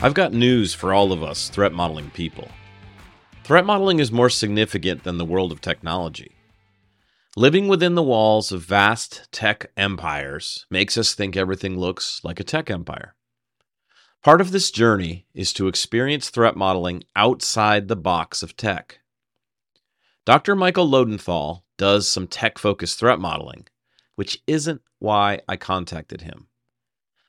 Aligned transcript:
I've 0.00 0.14
got 0.14 0.32
news 0.32 0.74
for 0.74 0.94
all 0.94 1.10
of 1.10 1.24
us 1.24 1.48
threat 1.48 1.72
modeling 1.72 2.10
people. 2.10 2.46
Threat 3.42 3.66
modeling 3.66 3.98
is 3.98 4.12
more 4.12 4.30
significant 4.30 5.02
than 5.02 5.18
the 5.18 5.24
world 5.24 5.50
of 5.50 5.60
technology. 5.60 6.36
Living 7.36 7.66
within 7.66 7.96
the 7.96 8.02
walls 8.02 8.52
of 8.52 8.62
vast 8.62 9.26
tech 9.32 9.72
empires 9.76 10.66
makes 10.70 10.96
us 10.96 11.14
think 11.14 11.36
everything 11.36 11.76
looks 11.76 12.20
like 12.22 12.38
a 12.38 12.44
tech 12.44 12.70
empire. 12.70 13.16
Part 14.22 14.40
of 14.40 14.52
this 14.52 14.70
journey 14.70 15.26
is 15.34 15.52
to 15.54 15.66
experience 15.66 16.30
threat 16.30 16.54
modeling 16.54 17.02
outside 17.16 17.88
the 17.88 17.96
box 17.96 18.40
of 18.40 18.56
tech. 18.56 19.00
Dr. 20.24 20.54
Michael 20.54 20.88
Loadenthal 20.88 21.62
does 21.76 22.08
some 22.08 22.28
tech 22.28 22.58
focused 22.58 23.00
threat 23.00 23.18
modeling, 23.18 23.66
which 24.14 24.40
isn't 24.46 24.80
why 25.00 25.40
I 25.48 25.56
contacted 25.56 26.20
him. 26.20 26.46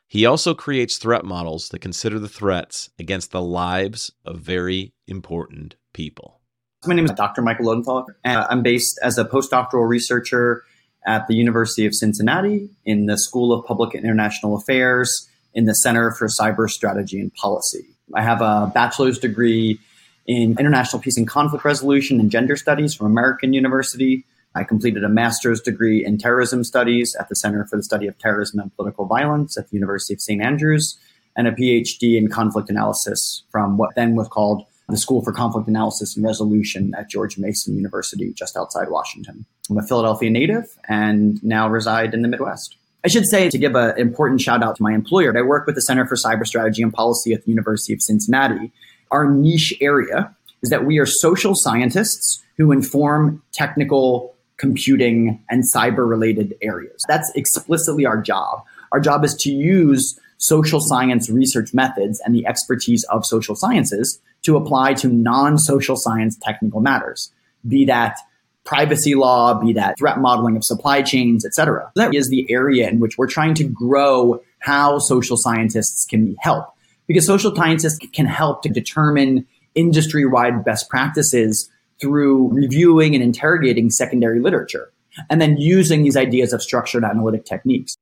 He 0.09 0.25
also 0.25 0.55
creates 0.55 0.97
threat 0.97 1.23
models 1.23 1.69
that 1.69 1.79
consider 1.79 2.17
the 2.17 2.27
threats 2.27 2.89
against 2.97 3.29
the 3.29 3.43
lives 3.43 4.11
of 4.25 4.39
very 4.39 4.91
important 5.07 5.75
people. 5.93 6.41
My 6.87 6.95
name 6.95 7.05
is 7.05 7.11
Dr. 7.11 7.43
Michael 7.43 7.67
Loadenthal, 7.67 8.07
and 8.23 8.43
I'm 8.49 8.63
based 8.63 8.99
as 9.03 9.19
a 9.19 9.25
postdoctoral 9.25 9.87
researcher 9.87 10.63
at 11.05 11.27
the 11.27 11.35
University 11.35 11.85
of 11.85 11.93
Cincinnati 11.93 12.69
in 12.85 13.05
the 13.05 13.19
School 13.19 13.53
of 13.53 13.63
Public 13.65 13.93
and 13.93 14.03
International 14.03 14.57
Affairs 14.57 15.29
in 15.53 15.65
the 15.65 15.73
Center 15.73 16.09
for 16.09 16.27
Cyber 16.27 16.67
Strategy 16.67 17.19
and 17.19 17.31
Policy. 17.35 17.85
I 18.15 18.23
have 18.23 18.41
a 18.41 18.71
bachelor's 18.73 19.19
degree 19.19 19.79
in 20.25 20.57
international 20.59 21.03
peace 21.03 21.17
and 21.17 21.27
conflict 21.27 21.63
resolution 21.63 22.19
and 22.19 22.31
gender 22.31 22.55
studies 22.55 22.95
from 22.95 23.05
American 23.05 23.53
University, 23.53 24.25
I 24.55 24.63
completed 24.63 25.03
a 25.03 25.09
master's 25.09 25.61
degree 25.61 26.03
in 26.03 26.17
terrorism 26.17 26.63
studies 26.63 27.15
at 27.19 27.29
the 27.29 27.35
Center 27.35 27.65
for 27.65 27.77
the 27.77 27.83
Study 27.83 28.07
of 28.07 28.17
Terrorism 28.17 28.59
and 28.59 28.75
Political 28.75 29.05
Violence 29.05 29.57
at 29.57 29.69
the 29.69 29.75
University 29.75 30.13
of 30.13 30.21
St. 30.21 30.41
Andrews, 30.41 30.97
and 31.35 31.47
a 31.47 31.51
PhD 31.51 32.17
in 32.17 32.27
conflict 32.27 32.69
analysis 32.69 33.43
from 33.51 33.77
what 33.77 33.95
then 33.95 34.15
was 34.15 34.27
called 34.27 34.65
the 34.89 34.97
School 34.97 35.23
for 35.23 35.31
Conflict 35.31 35.67
Analysis 35.67 36.15
and 36.15 36.25
Resolution 36.25 36.93
at 36.97 37.09
George 37.09 37.37
Mason 37.37 37.75
University, 37.75 38.33
just 38.33 38.57
outside 38.57 38.89
Washington. 38.89 39.45
I'm 39.69 39.77
a 39.77 39.83
Philadelphia 39.83 40.29
native 40.29 40.65
and 40.87 41.41
now 41.43 41.69
reside 41.69 42.13
in 42.13 42.23
the 42.23 42.27
Midwest. 42.27 42.75
I 43.05 43.07
should 43.07 43.27
say 43.27 43.49
to 43.49 43.57
give 43.57 43.75
an 43.75 43.97
important 43.97 44.41
shout 44.41 44.63
out 44.63 44.75
to 44.75 44.83
my 44.83 44.93
employer, 44.93 45.37
I 45.37 45.41
work 45.41 45.65
with 45.65 45.75
the 45.75 45.81
Center 45.81 46.05
for 46.05 46.15
Cyber 46.15 46.45
Strategy 46.45 46.81
and 46.81 46.91
Policy 46.91 47.33
at 47.33 47.43
the 47.43 47.51
University 47.51 47.93
of 47.93 48.01
Cincinnati. 48.01 48.71
Our 49.11 49.29
niche 49.29 49.73
area 49.79 50.35
is 50.61 50.69
that 50.69 50.85
we 50.85 50.97
are 50.97 51.05
social 51.05 51.53
scientists 51.55 52.43
who 52.57 52.71
inform 52.71 53.41
technical 53.53 54.35
computing, 54.59 55.41
and 55.49 55.63
cyber 55.63 56.07
related 56.07 56.55
areas. 56.61 57.03
That's 57.07 57.31
explicitly 57.33 58.05
our 58.05 58.21
job. 58.21 58.63
Our 58.91 58.99
job 58.99 59.23
is 59.23 59.33
to 59.35 59.51
use 59.51 60.19
social 60.37 60.79
science 60.81 61.29
research 61.29 61.73
methods 61.73 62.21
and 62.23 62.35
the 62.35 62.45
expertise 62.45 63.03
of 63.05 63.25
social 63.25 63.55
sciences 63.55 64.19
to 64.43 64.55
apply 64.55 64.93
to 64.95 65.07
non 65.07 65.57
social 65.57 65.95
science 65.95 66.37
technical 66.41 66.81
matters, 66.81 67.31
be 67.67 67.85
that 67.85 68.17
privacy 68.65 69.15
law, 69.15 69.59
be 69.59 69.73
that 69.73 69.97
threat 69.97 70.19
modeling 70.19 70.55
of 70.55 70.63
supply 70.63 71.01
chains, 71.01 71.45
et 71.45 71.53
cetera. 71.53 71.91
That 71.95 72.13
is 72.13 72.29
the 72.29 72.45
area 72.51 72.87
in 72.87 72.99
which 72.99 73.17
we're 73.17 73.27
trying 73.27 73.55
to 73.55 73.63
grow 73.63 74.41
how 74.59 74.99
social 74.99 75.37
scientists 75.37 76.05
can 76.05 76.35
help. 76.39 76.65
Because 77.07 77.25
social 77.25 77.55
scientists 77.55 77.97
can 78.13 78.27
help 78.27 78.61
to 78.63 78.69
determine 78.69 79.47
industry 79.73 80.25
wide 80.25 80.63
best 80.63 80.89
practices 80.89 81.69
through 82.01 82.49
reviewing 82.51 83.15
and 83.15 83.23
interrogating 83.23 83.89
secondary 83.89 84.39
literature, 84.39 84.91
and 85.29 85.41
then 85.41 85.57
using 85.57 86.03
these 86.03 86.17
ideas 86.17 86.53
of 86.53 86.61
structured 86.61 87.03
analytic 87.03 87.45
techniques. 87.45 87.95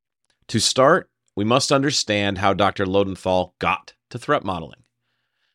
To 0.49 0.59
start, 0.59 1.09
we 1.35 1.43
must 1.43 1.71
understand 1.71 2.37
how 2.37 2.53
Dr. 2.53 2.85
Loadenthal 2.85 3.51
got 3.59 3.93
to 4.09 4.17
threat 4.17 4.43
modeling. 4.43 4.83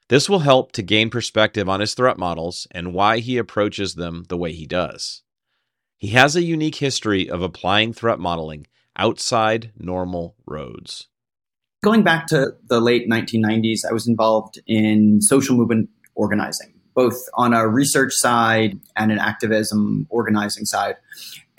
This 0.09 0.29
will 0.29 0.41
help 0.41 0.73
to 0.73 0.83
gain 0.83 1.09
perspective 1.09 1.69
on 1.69 1.81
his 1.81 1.95
threat 1.95 2.19
models 2.19 2.67
and 2.71 2.93
why 2.93 3.19
he 3.19 3.39
approaches 3.39 3.95
them 3.95 4.25
the 4.29 4.37
way 4.37 4.53
he 4.53 4.67
does. 4.67 5.23
He 5.97 6.09
has 6.09 6.37
a 6.37 6.43
unique 6.43 6.77
history 6.77 7.31
of 7.31 7.43
applying 7.43 7.93
threat 7.93 8.19
modeling 8.19 8.67
outside 8.97 9.73
normal 9.79 10.37
roads. 10.47 11.09
Going 11.83 12.03
back 12.03 12.27
to 12.29 12.55
the 12.69 12.81
late 12.81 13.09
1990s, 13.09 13.81
I 13.89 13.93
was 13.93 14.07
involved 14.07 14.61
in 14.67 15.21
social 15.23 15.57
movement 15.57 15.89
organizing 16.15 16.75
both 16.95 17.17
on 17.35 17.55
a 17.55 17.67
research 17.69 18.13
side 18.15 18.79
and 18.97 19.11
an 19.11 19.19
activism 19.19 20.07
organizing 20.11 20.65
side. 20.65 20.97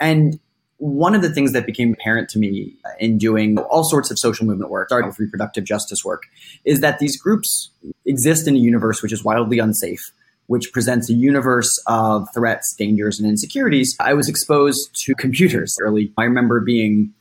And 0.00 0.38
one 0.78 1.14
of 1.14 1.22
the 1.22 1.30
things 1.30 1.52
that 1.52 1.66
became 1.66 1.92
apparent 1.92 2.28
to 2.30 2.38
me 2.38 2.74
in 2.98 3.16
doing 3.16 3.58
all 3.58 3.84
sorts 3.84 4.10
of 4.10 4.18
social 4.18 4.44
movement 4.44 4.70
work, 4.70 4.88
starting 4.88 5.08
with 5.08 5.18
reproductive 5.18 5.64
justice 5.64 6.04
work, 6.04 6.24
is 6.64 6.80
that 6.80 6.98
these 6.98 7.20
groups 7.20 7.70
exist 8.04 8.46
in 8.46 8.54
a 8.54 8.58
universe 8.58 9.02
which 9.02 9.12
is 9.12 9.24
wildly 9.24 9.58
unsafe, 9.58 10.12
which 10.46 10.72
presents 10.72 11.08
a 11.08 11.14
universe 11.14 11.70
of 11.86 12.26
threats, 12.34 12.74
dangers, 12.76 13.18
and 13.18 13.28
insecurities. 13.28 13.96
I 14.00 14.14
was 14.14 14.28
exposed 14.28 14.94
to 15.04 15.14
computers 15.14 15.76
early. 15.80 16.12
I 16.18 16.24
remember 16.24 16.60
being 16.60 17.14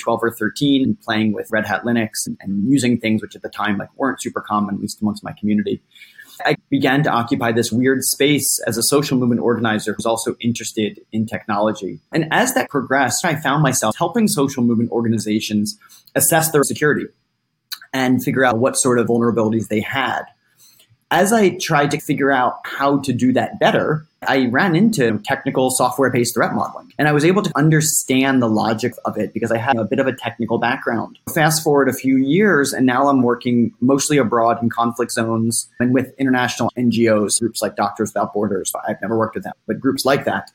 12 0.00 0.20
or 0.22 0.30
13 0.30 0.84
and 0.84 1.00
playing 1.00 1.32
with 1.32 1.50
Red 1.50 1.66
Hat 1.66 1.84
Linux 1.84 2.26
and, 2.26 2.36
and 2.40 2.70
using 2.70 2.98
things 2.98 3.22
which 3.22 3.34
at 3.34 3.42
the 3.42 3.48
time 3.48 3.78
like 3.78 3.88
weren't 3.96 4.20
super 4.20 4.40
common, 4.40 4.74
at 4.74 4.80
least 4.80 5.00
amongst 5.00 5.24
my 5.24 5.32
community. 5.32 5.80
I 6.44 6.56
began 6.70 7.02
to 7.04 7.10
occupy 7.10 7.52
this 7.52 7.72
weird 7.72 8.02
space 8.02 8.60
as 8.66 8.76
a 8.76 8.82
social 8.82 9.16
movement 9.18 9.40
organizer 9.40 9.94
who's 9.94 10.06
also 10.06 10.36
interested 10.40 11.00
in 11.12 11.26
technology. 11.26 12.00
And 12.12 12.26
as 12.30 12.54
that 12.54 12.68
progressed, 12.68 13.24
I 13.24 13.36
found 13.36 13.62
myself 13.62 13.96
helping 13.96 14.28
social 14.28 14.62
movement 14.62 14.90
organizations 14.90 15.78
assess 16.14 16.50
their 16.50 16.62
security 16.62 17.06
and 17.92 18.22
figure 18.22 18.44
out 18.44 18.58
what 18.58 18.76
sort 18.76 18.98
of 18.98 19.06
vulnerabilities 19.06 19.68
they 19.68 19.80
had 19.80 20.24
as 21.10 21.32
I 21.32 21.56
tried 21.60 21.92
to 21.92 22.00
figure 22.00 22.32
out 22.32 22.60
how 22.64 22.98
to 23.00 23.12
do 23.12 23.32
that 23.32 23.60
better, 23.60 24.06
I 24.26 24.46
ran 24.46 24.74
into 24.74 25.20
technical 25.24 25.70
software 25.70 26.10
based 26.10 26.34
threat 26.34 26.52
modeling. 26.52 26.92
And 26.98 27.06
I 27.06 27.12
was 27.12 27.24
able 27.24 27.42
to 27.42 27.52
understand 27.56 28.42
the 28.42 28.48
logic 28.48 28.94
of 29.04 29.16
it 29.16 29.32
because 29.32 29.52
I 29.52 29.58
had 29.58 29.76
a 29.76 29.84
bit 29.84 30.00
of 30.00 30.06
a 30.06 30.12
technical 30.12 30.58
background. 30.58 31.18
Fast 31.32 31.62
forward 31.62 31.88
a 31.88 31.92
few 31.92 32.16
years, 32.16 32.72
and 32.72 32.86
now 32.86 33.08
I'm 33.08 33.22
working 33.22 33.72
mostly 33.80 34.16
abroad 34.16 34.60
in 34.62 34.70
conflict 34.70 35.12
zones 35.12 35.68
and 35.78 35.94
with 35.94 36.12
international 36.18 36.72
NGOs, 36.76 37.38
groups 37.38 37.62
like 37.62 37.76
Doctors 37.76 38.10
Without 38.10 38.32
Borders. 38.32 38.72
I've 38.88 39.00
never 39.00 39.16
worked 39.16 39.34
with 39.34 39.44
them, 39.44 39.54
but 39.66 39.78
groups 39.78 40.04
like 40.04 40.24
that. 40.24 40.50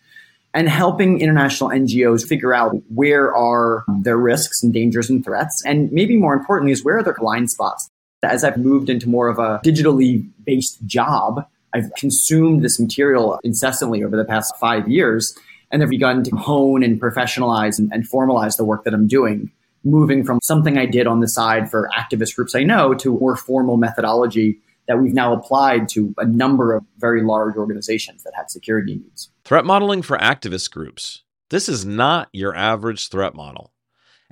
And 0.54 0.68
helping 0.68 1.22
international 1.22 1.70
NGOs 1.70 2.28
figure 2.28 2.54
out 2.54 2.76
where 2.94 3.34
are 3.34 3.86
their 4.02 4.18
risks 4.18 4.62
and 4.62 4.74
dangers 4.74 5.10
and 5.10 5.24
threats. 5.24 5.64
And 5.66 5.90
maybe 5.94 6.18
more 6.18 6.34
importantly, 6.34 6.74
is 6.74 6.84
where 6.84 6.98
are 6.98 7.04
their 7.04 7.14
blind 7.14 7.50
spots? 7.52 7.90
As 8.24 8.44
I've 8.44 8.58
moved 8.58 8.90
into 8.90 9.10
more 9.10 9.28
of 9.28 9.40
a 9.40 9.60
digitally 9.66 10.30
based 10.46 10.86
job, 10.86 11.46
I've 11.74 11.92
consumed 11.96 12.64
this 12.64 12.80
material 12.80 13.40
incessantly 13.44 14.04
over 14.04 14.16
the 14.16 14.26
past 14.26 14.54
five 14.60 14.88
years 14.88 15.36
and 15.72 15.82
have 15.82 15.90
begun 15.90 16.24
to 16.24 16.36
hone 16.36 16.84
and 16.84 17.00
professionalize 17.02 17.80
and, 17.80 17.92
and, 17.94 18.08
formalize 18.08 18.58
the 18.58 18.66
work 18.66 18.84
that 18.84 18.94
I'm 18.94 19.08
doing, 19.08 19.50
moving 19.84 20.24
from 20.24 20.40
something 20.44 20.78
I 20.78 20.86
did 20.86 21.08
on 21.08 21.22
the 21.22 21.30
side 21.30 21.72
for 21.72 21.90
activist 21.98 22.36
groups 22.36 22.54
I 22.54 22.64
know 22.64 22.94
to 22.96 23.18
more 23.18 23.38
formal 23.38 23.78
methodology 23.78 24.60
that 24.88 25.00
we've 25.00 25.14
now 25.14 25.34
applied 25.34 25.88
to 25.90 26.14
a 26.18 26.26
number 26.26 26.74
of 26.74 26.84
very 26.98 27.24
large 27.24 27.56
organizations 27.56 28.24
that 28.24 28.34
have 28.36 28.50
security 28.50 28.96
needs. 28.96 29.32
Threat 29.46 29.64
modeling 29.64 30.02
for 30.02 30.18
activist 30.18 30.72
groups. 30.72 31.24
This 31.50 31.70
is 31.70 31.86
not 31.86 32.28
your 32.34 32.56
average 32.56 33.10
threat 33.10 33.34
model. 33.34 33.72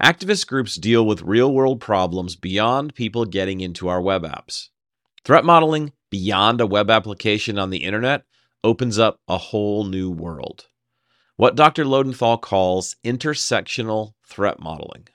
Activist 0.02 0.48
groups 0.48 0.76
deal 0.76 1.06
with 1.06 1.24
real 1.24 1.54
world 1.54 1.82
problems 1.82 2.38
beyond 2.38 2.96
people 2.96 3.26
getting 3.26 3.60
into 3.60 3.90
our 3.90 4.02
web 4.02 4.24
apps. 4.24 4.70
Threat 5.26 5.44
modeling 5.44 5.92
beyond 6.10 6.62
a 6.62 6.66
web 6.66 6.90
application 6.90 7.60
on 7.60 7.70
the 7.70 7.84
internet 7.84 8.24
opens 8.64 8.98
up 8.98 9.20
a 9.28 9.38
whole 9.38 9.84
new 9.84 10.10
world. 10.10 10.68
What 11.36 11.58
Dr. 11.58 11.84
Loadenthal 11.84 12.40
calls 12.42 12.96
intersectional 13.04 14.14
threat 14.26 14.62
modeling. 14.62 15.10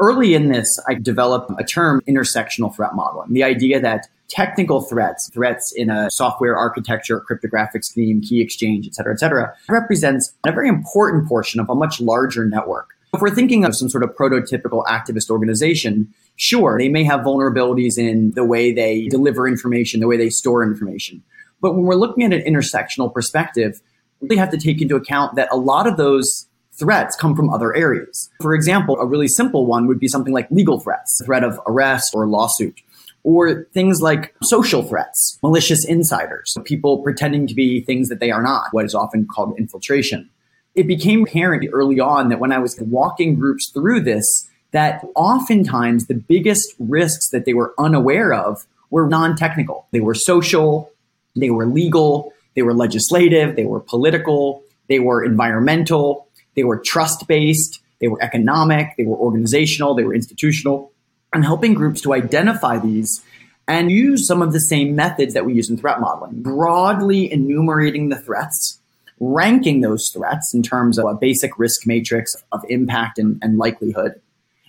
Early 0.00 0.34
in 0.34 0.48
this, 0.48 0.82
I 0.88 0.94
developed 0.94 1.52
a 1.56 1.62
term 1.62 2.02
intersectional 2.08 2.74
threat 2.74 2.96
modeling. 2.96 3.32
The 3.32 3.44
idea 3.44 3.80
that 3.80 4.08
technical 4.28 4.80
threats, 4.80 5.30
threats 5.32 5.72
in 5.72 5.88
a 5.88 6.10
software 6.10 6.56
architecture, 6.56 7.20
cryptographic 7.20 7.84
scheme, 7.84 8.20
key 8.20 8.40
exchange, 8.40 8.88
et 8.88 8.94
cetera, 8.96 9.14
et 9.14 9.20
cetera, 9.20 9.54
represents 9.68 10.34
a 10.44 10.50
very 10.50 10.68
important 10.68 11.28
portion 11.28 11.60
of 11.60 11.70
a 11.70 11.76
much 11.76 12.00
larger 12.00 12.44
network 12.44 12.95
if 13.16 13.20
we're 13.20 13.34
thinking 13.34 13.64
of 13.64 13.74
some 13.74 13.88
sort 13.88 14.04
of 14.04 14.10
prototypical 14.10 14.84
activist 14.86 15.30
organization, 15.30 16.14
sure, 16.36 16.78
they 16.78 16.88
may 16.88 17.04
have 17.04 17.20
vulnerabilities 17.20 17.98
in 17.98 18.32
the 18.32 18.44
way 18.44 18.72
they 18.72 19.08
deliver 19.08 19.48
information, 19.48 20.00
the 20.00 20.06
way 20.06 20.16
they 20.16 20.30
store 20.30 20.62
information. 20.62 21.22
But 21.60 21.72
when 21.72 21.84
we're 21.84 21.94
looking 21.94 22.24
at 22.24 22.32
an 22.32 22.42
intersectional 22.42 23.12
perspective, 23.12 23.80
we 24.20 24.36
have 24.36 24.50
to 24.50 24.58
take 24.58 24.80
into 24.80 24.96
account 24.96 25.34
that 25.36 25.48
a 25.50 25.56
lot 25.56 25.86
of 25.86 25.96
those 25.96 26.46
threats 26.78 27.16
come 27.16 27.34
from 27.34 27.50
other 27.50 27.74
areas. 27.74 28.30
For 28.40 28.54
example, 28.54 28.98
a 29.00 29.06
really 29.06 29.28
simple 29.28 29.66
one 29.66 29.86
would 29.86 29.98
be 29.98 30.08
something 30.08 30.32
like 30.32 30.50
legal 30.50 30.78
threats, 30.80 31.20
threat 31.24 31.42
of 31.42 31.58
arrest 31.66 32.12
or 32.14 32.26
lawsuit, 32.26 32.80
or 33.24 33.64
things 33.72 34.00
like 34.00 34.34
social 34.42 34.82
threats, 34.82 35.38
malicious 35.42 35.84
insiders, 35.84 36.56
people 36.64 37.02
pretending 37.02 37.46
to 37.46 37.54
be 37.54 37.80
things 37.80 38.08
that 38.08 38.20
they 38.20 38.30
are 38.30 38.42
not, 38.42 38.68
what 38.72 38.84
is 38.84 38.94
often 38.94 39.26
called 39.26 39.58
infiltration 39.58 40.30
it 40.76 40.86
became 40.86 41.22
apparent 41.22 41.68
early 41.72 41.98
on 41.98 42.28
that 42.28 42.38
when 42.38 42.52
I 42.52 42.58
was 42.58 42.78
walking 42.80 43.34
groups 43.34 43.70
through 43.70 44.02
this, 44.02 44.48
that 44.72 45.04
oftentimes 45.14 46.06
the 46.06 46.14
biggest 46.14 46.74
risks 46.78 47.30
that 47.30 47.46
they 47.46 47.54
were 47.54 47.74
unaware 47.78 48.32
of 48.32 48.66
were 48.90 49.08
non 49.08 49.36
technical. 49.36 49.88
They 49.90 50.00
were 50.00 50.14
social, 50.14 50.92
they 51.34 51.50
were 51.50 51.66
legal, 51.66 52.32
they 52.54 52.62
were 52.62 52.74
legislative, 52.74 53.56
they 53.56 53.64
were 53.64 53.80
political, 53.80 54.62
they 54.88 55.00
were 55.00 55.24
environmental, 55.24 56.28
they 56.54 56.64
were 56.64 56.78
trust 56.84 57.26
based, 57.26 57.80
they 58.00 58.08
were 58.08 58.22
economic, 58.22 58.94
they 58.98 59.04
were 59.04 59.16
organizational, 59.16 59.94
they 59.94 60.04
were 60.04 60.14
institutional, 60.14 60.92
and 61.32 61.44
helping 61.44 61.74
groups 61.74 62.02
to 62.02 62.12
identify 62.12 62.78
these 62.78 63.22
and 63.68 63.90
use 63.90 64.26
some 64.26 64.42
of 64.42 64.52
the 64.52 64.60
same 64.60 64.94
methods 64.94 65.34
that 65.34 65.44
we 65.44 65.54
use 65.54 65.68
in 65.68 65.76
threat 65.76 66.00
modeling, 66.00 66.42
broadly 66.42 67.32
enumerating 67.32 68.08
the 68.10 68.16
threats, 68.16 68.78
ranking 69.20 69.80
those 69.80 70.10
threats 70.10 70.52
in 70.54 70.62
terms 70.62 70.98
of 70.98 71.06
a 71.06 71.14
basic 71.14 71.58
risk 71.58 71.86
matrix 71.86 72.34
of 72.52 72.64
impact 72.68 73.18
and, 73.18 73.38
and 73.42 73.58
likelihood, 73.58 74.20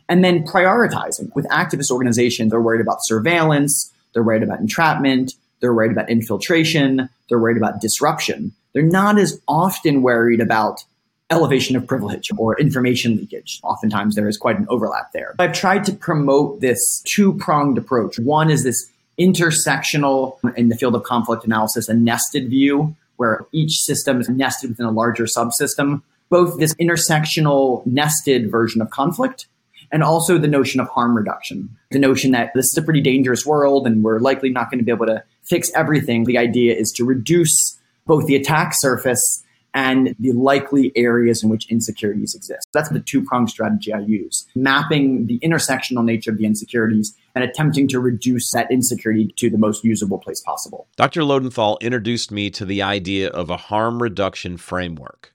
and 0.07 0.23
then 0.23 0.43
prioritizing. 0.43 1.33
With 1.35 1.45
activist 1.49 1.91
organizations, 1.91 2.51
they're 2.51 2.61
worried 2.61 2.81
about 2.81 2.99
surveillance, 3.01 3.91
they're 4.13 4.23
worried 4.23 4.43
about 4.43 4.59
entrapment, 4.59 5.33
they're 5.59 5.73
worried 5.73 5.91
about 5.91 6.09
infiltration, 6.09 7.09
they're 7.29 7.39
worried 7.39 7.57
about 7.57 7.81
disruption. 7.81 8.53
They're 8.73 8.83
not 8.83 9.17
as 9.17 9.41
often 9.47 10.01
worried 10.01 10.39
about 10.39 10.83
elevation 11.29 11.75
of 11.75 11.85
privilege 11.85 12.31
or 12.37 12.57
information 12.59 13.17
leakage. 13.17 13.59
Oftentimes 13.63 14.15
there 14.15 14.29
is 14.29 14.37
quite 14.37 14.57
an 14.57 14.65
overlap 14.69 15.11
there. 15.11 15.35
I've 15.39 15.53
tried 15.53 15.83
to 15.85 15.93
promote 15.93 16.61
this 16.61 17.01
two 17.05 17.33
pronged 17.33 17.77
approach. 17.77 18.17
One 18.17 18.49
is 18.49 18.63
this 18.63 18.89
intersectional 19.19 20.37
in 20.55 20.69
the 20.69 20.75
field 20.75 20.95
of 20.95 21.03
conflict 21.03 21.43
analysis, 21.43 21.89
a 21.89 21.93
nested 21.93 22.49
view 22.49 22.95
where 23.17 23.45
each 23.51 23.73
system 23.79 24.19
is 24.21 24.29
nested 24.29 24.71
within 24.71 24.85
a 24.85 24.91
larger 24.91 25.25
subsystem. 25.25 26.01
Both 26.29 26.59
this 26.59 26.73
intersectional 26.75 27.85
nested 27.85 28.49
version 28.49 28.81
of 28.81 28.89
conflict 28.89 29.47
and 29.91 30.03
also 30.03 30.37
the 30.37 30.47
notion 30.47 30.79
of 30.79 30.87
harm 30.89 31.15
reduction. 31.15 31.69
The 31.91 31.99
notion 31.99 32.31
that 32.31 32.53
this 32.53 32.65
is 32.65 32.77
a 32.77 32.81
pretty 32.81 33.01
dangerous 33.01 33.45
world 33.45 33.87
and 33.87 34.03
we're 34.03 34.19
likely 34.19 34.49
not 34.49 34.69
going 34.69 34.79
to 34.79 34.85
be 34.85 34.91
able 34.91 35.05
to 35.05 35.23
fix 35.43 35.71
everything. 35.73 36.25
The 36.25 36.37
idea 36.37 36.75
is 36.75 36.91
to 36.97 37.05
reduce 37.05 37.79
both 38.05 38.25
the 38.25 38.35
attack 38.35 38.73
surface 38.75 39.43
and 39.73 40.15
the 40.19 40.31
likely 40.31 40.91
areas 40.95 41.43
in 41.43 41.49
which 41.49 41.69
insecurities 41.69 42.35
exist. 42.35 42.67
That's 42.73 42.89
the 42.89 42.99
two 42.99 43.23
pronged 43.23 43.49
strategy 43.49 43.93
I 43.93 43.99
use 43.99 44.47
mapping 44.55 45.27
the 45.27 45.39
intersectional 45.39 46.03
nature 46.03 46.31
of 46.31 46.37
the 46.37 46.45
insecurities 46.45 47.15
and 47.35 47.43
attempting 47.43 47.87
to 47.89 47.99
reduce 47.99 48.51
that 48.51 48.71
insecurity 48.71 49.33
to 49.37 49.49
the 49.49 49.57
most 49.57 49.83
usable 49.83 50.17
place 50.17 50.41
possible. 50.41 50.87
Dr. 50.95 51.21
Loadenthal 51.21 51.79
introduced 51.81 52.31
me 52.31 52.49
to 52.51 52.65
the 52.65 52.81
idea 52.81 53.29
of 53.29 53.49
a 53.49 53.57
harm 53.57 54.01
reduction 54.01 54.57
framework. 54.57 55.33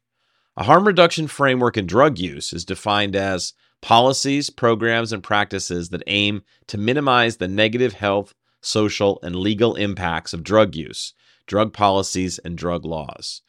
A 0.57 0.65
harm 0.65 0.87
reduction 0.87 1.29
framework 1.29 1.77
in 1.77 1.87
drug 1.87 2.19
use 2.19 2.53
is 2.53 2.65
defined 2.65 3.17
as 3.17 3.55
policies, 3.81 4.51
programs, 4.51 5.13
and 5.13 5.23
practices 5.23 5.89
that 5.91 6.03
aim 6.07 6.43
to 6.67 6.79
minimize 6.79 7.37
the 7.37 7.49
negative 7.49 7.95
health, 7.95 8.35
social, 8.61 9.19
and 9.23 9.35
legal 9.35 9.75
impacts 9.77 10.33
of 10.33 10.45
drug 10.45 10.75
use, 10.75 11.15
drug 11.47 11.73
policies, 11.73 12.39
and 12.41 12.59
drug 12.59 12.85
laws. 12.85 13.43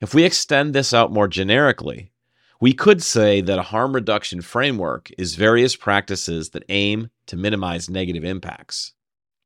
If 0.00 0.14
we 0.14 0.24
extend 0.24 0.74
this 0.74 0.92
out 0.92 1.10
more 1.10 1.26
generically, 1.26 2.12
we 2.60 2.74
could 2.74 3.02
say 3.02 3.40
that 3.40 3.58
a 3.58 3.62
harm 3.62 3.94
reduction 3.94 4.42
framework 4.42 5.10
is 5.16 5.36
various 5.36 5.74
practices 5.74 6.50
that 6.50 6.64
aim 6.68 7.10
to 7.26 7.36
minimize 7.36 7.88
negative 7.88 8.24
impacts. 8.24 8.92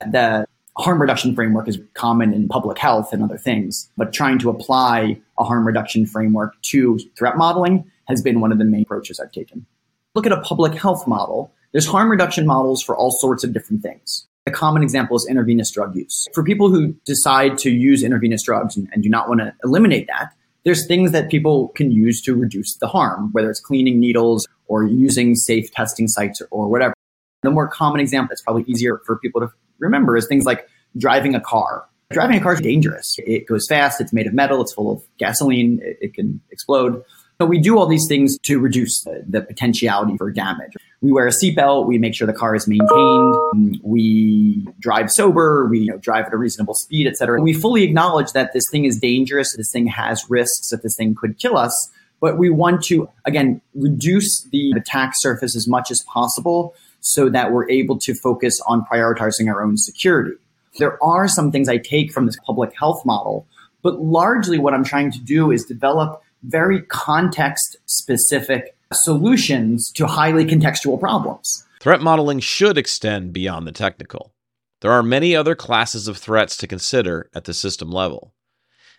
The 0.00 0.46
harm 0.76 1.00
reduction 1.00 1.34
framework 1.34 1.68
is 1.68 1.78
common 1.94 2.32
in 2.32 2.48
public 2.48 2.78
health 2.78 3.12
and 3.12 3.22
other 3.22 3.38
things, 3.38 3.90
but 3.96 4.12
trying 4.12 4.38
to 4.40 4.50
apply 4.50 5.20
a 5.38 5.44
harm 5.44 5.66
reduction 5.66 6.04
framework 6.04 6.60
to 6.62 6.98
threat 7.16 7.36
modeling 7.36 7.90
has 8.06 8.22
been 8.22 8.40
one 8.40 8.50
of 8.50 8.58
the 8.58 8.64
main 8.64 8.82
approaches 8.82 9.20
I've 9.20 9.32
taken. 9.32 9.66
Look 10.14 10.26
at 10.26 10.32
a 10.32 10.40
public 10.40 10.74
health 10.74 11.06
model. 11.06 11.52
There's 11.72 11.86
harm 11.86 12.10
reduction 12.10 12.44
models 12.44 12.82
for 12.82 12.96
all 12.96 13.12
sorts 13.12 13.44
of 13.44 13.52
different 13.52 13.82
things. 13.82 14.26
A 14.46 14.50
common 14.50 14.82
example 14.82 15.16
is 15.16 15.26
intravenous 15.28 15.70
drug 15.70 15.94
use. 15.94 16.26
For 16.34 16.42
people 16.42 16.70
who 16.70 16.94
decide 17.04 17.58
to 17.58 17.70
use 17.70 18.02
intravenous 18.02 18.42
drugs 18.42 18.76
and, 18.76 18.88
and 18.92 19.02
do 19.02 19.08
not 19.08 19.28
want 19.28 19.40
to 19.40 19.54
eliminate 19.62 20.08
that, 20.08 20.32
there's 20.64 20.86
things 20.86 21.12
that 21.12 21.30
people 21.30 21.68
can 21.68 21.90
use 21.90 22.20
to 22.22 22.34
reduce 22.34 22.76
the 22.76 22.86
harm, 22.86 23.30
whether 23.32 23.50
it's 23.50 23.60
cleaning 23.60 23.98
needles 23.98 24.46
or 24.66 24.84
using 24.84 25.34
safe 25.34 25.70
testing 25.72 26.08
sites 26.08 26.40
or, 26.40 26.48
or 26.50 26.68
whatever. 26.68 26.94
The 27.42 27.50
more 27.50 27.68
common 27.68 28.00
example 28.00 28.28
that's 28.30 28.42
probably 28.42 28.64
easier 28.64 29.00
for 29.06 29.18
people 29.18 29.40
to 29.40 29.48
remember 29.78 30.16
is 30.16 30.26
things 30.26 30.44
like 30.44 30.68
driving 30.96 31.34
a 31.34 31.40
car. 31.40 31.86
Driving 32.10 32.38
a 32.38 32.40
car 32.40 32.54
is 32.54 32.60
dangerous. 32.60 33.14
It 33.18 33.46
goes 33.46 33.66
fast. 33.68 34.00
It's 34.00 34.12
made 34.12 34.26
of 34.26 34.34
metal. 34.34 34.60
It's 34.60 34.74
full 34.74 34.90
of 34.90 35.02
gasoline. 35.18 35.80
It, 35.82 35.98
it 36.00 36.14
can 36.14 36.40
explode. 36.50 37.02
So 37.40 37.46
we 37.46 37.58
do 37.58 37.78
all 37.78 37.86
these 37.86 38.06
things 38.06 38.38
to 38.40 38.60
reduce 38.60 39.00
the, 39.00 39.24
the 39.26 39.40
potentiality 39.40 40.14
for 40.18 40.30
damage. 40.30 40.74
We 41.00 41.10
wear 41.10 41.26
a 41.26 41.30
seatbelt. 41.30 41.86
We 41.86 41.96
make 41.96 42.14
sure 42.14 42.26
the 42.26 42.34
car 42.34 42.54
is 42.54 42.68
maintained. 42.68 43.80
We 43.82 44.68
drive 44.78 45.10
sober. 45.10 45.66
We 45.66 45.78
you 45.78 45.86
know, 45.86 45.96
drive 45.96 46.26
at 46.26 46.34
a 46.34 46.36
reasonable 46.36 46.74
speed, 46.74 47.06
etc. 47.06 47.40
We 47.40 47.54
fully 47.54 47.82
acknowledge 47.82 48.32
that 48.32 48.52
this 48.52 48.64
thing 48.70 48.84
is 48.84 48.98
dangerous. 48.98 49.56
This 49.56 49.72
thing 49.72 49.86
has 49.86 50.22
risks. 50.28 50.68
That 50.68 50.82
this 50.82 50.94
thing 50.96 51.14
could 51.14 51.38
kill 51.38 51.56
us. 51.56 51.74
But 52.20 52.36
we 52.36 52.50
want 52.50 52.84
to 52.84 53.08
again 53.24 53.62
reduce 53.74 54.42
the 54.52 54.74
attack 54.76 55.14
surface 55.14 55.56
as 55.56 55.66
much 55.66 55.90
as 55.90 56.02
possible 56.02 56.74
so 57.00 57.30
that 57.30 57.52
we're 57.52 57.70
able 57.70 57.98
to 58.00 58.14
focus 58.14 58.60
on 58.66 58.84
prioritizing 58.84 59.50
our 59.50 59.64
own 59.64 59.78
security. 59.78 60.36
There 60.78 61.02
are 61.02 61.26
some 61.26 61.50
things 61.50 61.70
I 61.70 61.78
take 61.78 62.12
from 62.12 62.26
this 62.26 62.36
public 62.44 62.74
health 62.78 63.06
model, 63.06 63.46
but 63.82 64.02
largely 64.02 64.58
what 64.58 64.74
I'm 64.74 64.84
trying 64.84 65.10
to 65.12 65.18
do 65.18 65.50
is 65.50 65.64
develop 65.64 66.22
very 66.42 66.82
context 66.82 67.76
specific 67.86 68.76
solutions 68.92 69.90
to 69.92 70.06
highly 70.06 70.44
contextual 70.44 70.98
problems. 70.98 71.64
Threat 71.80 72.00
modeling 72.00 72.40
should 72.40 72.76
extend 72.76 73.32
beyond 73.32 73.66
the 73.66 73.72
technical. 73.72 74.32
There 74.80 74.92
are 74.92 75.02
many 75.02 75.36
other 75.36 75.54
classes 75.54 76.08
of 76.08 76.16
threats 76.16 76.56
to 76.58 76.66
consider 76.66 77.30
at 77.34 77.44
the 77.44 77.54
system 77.54 77.90
level. 77.90 78.34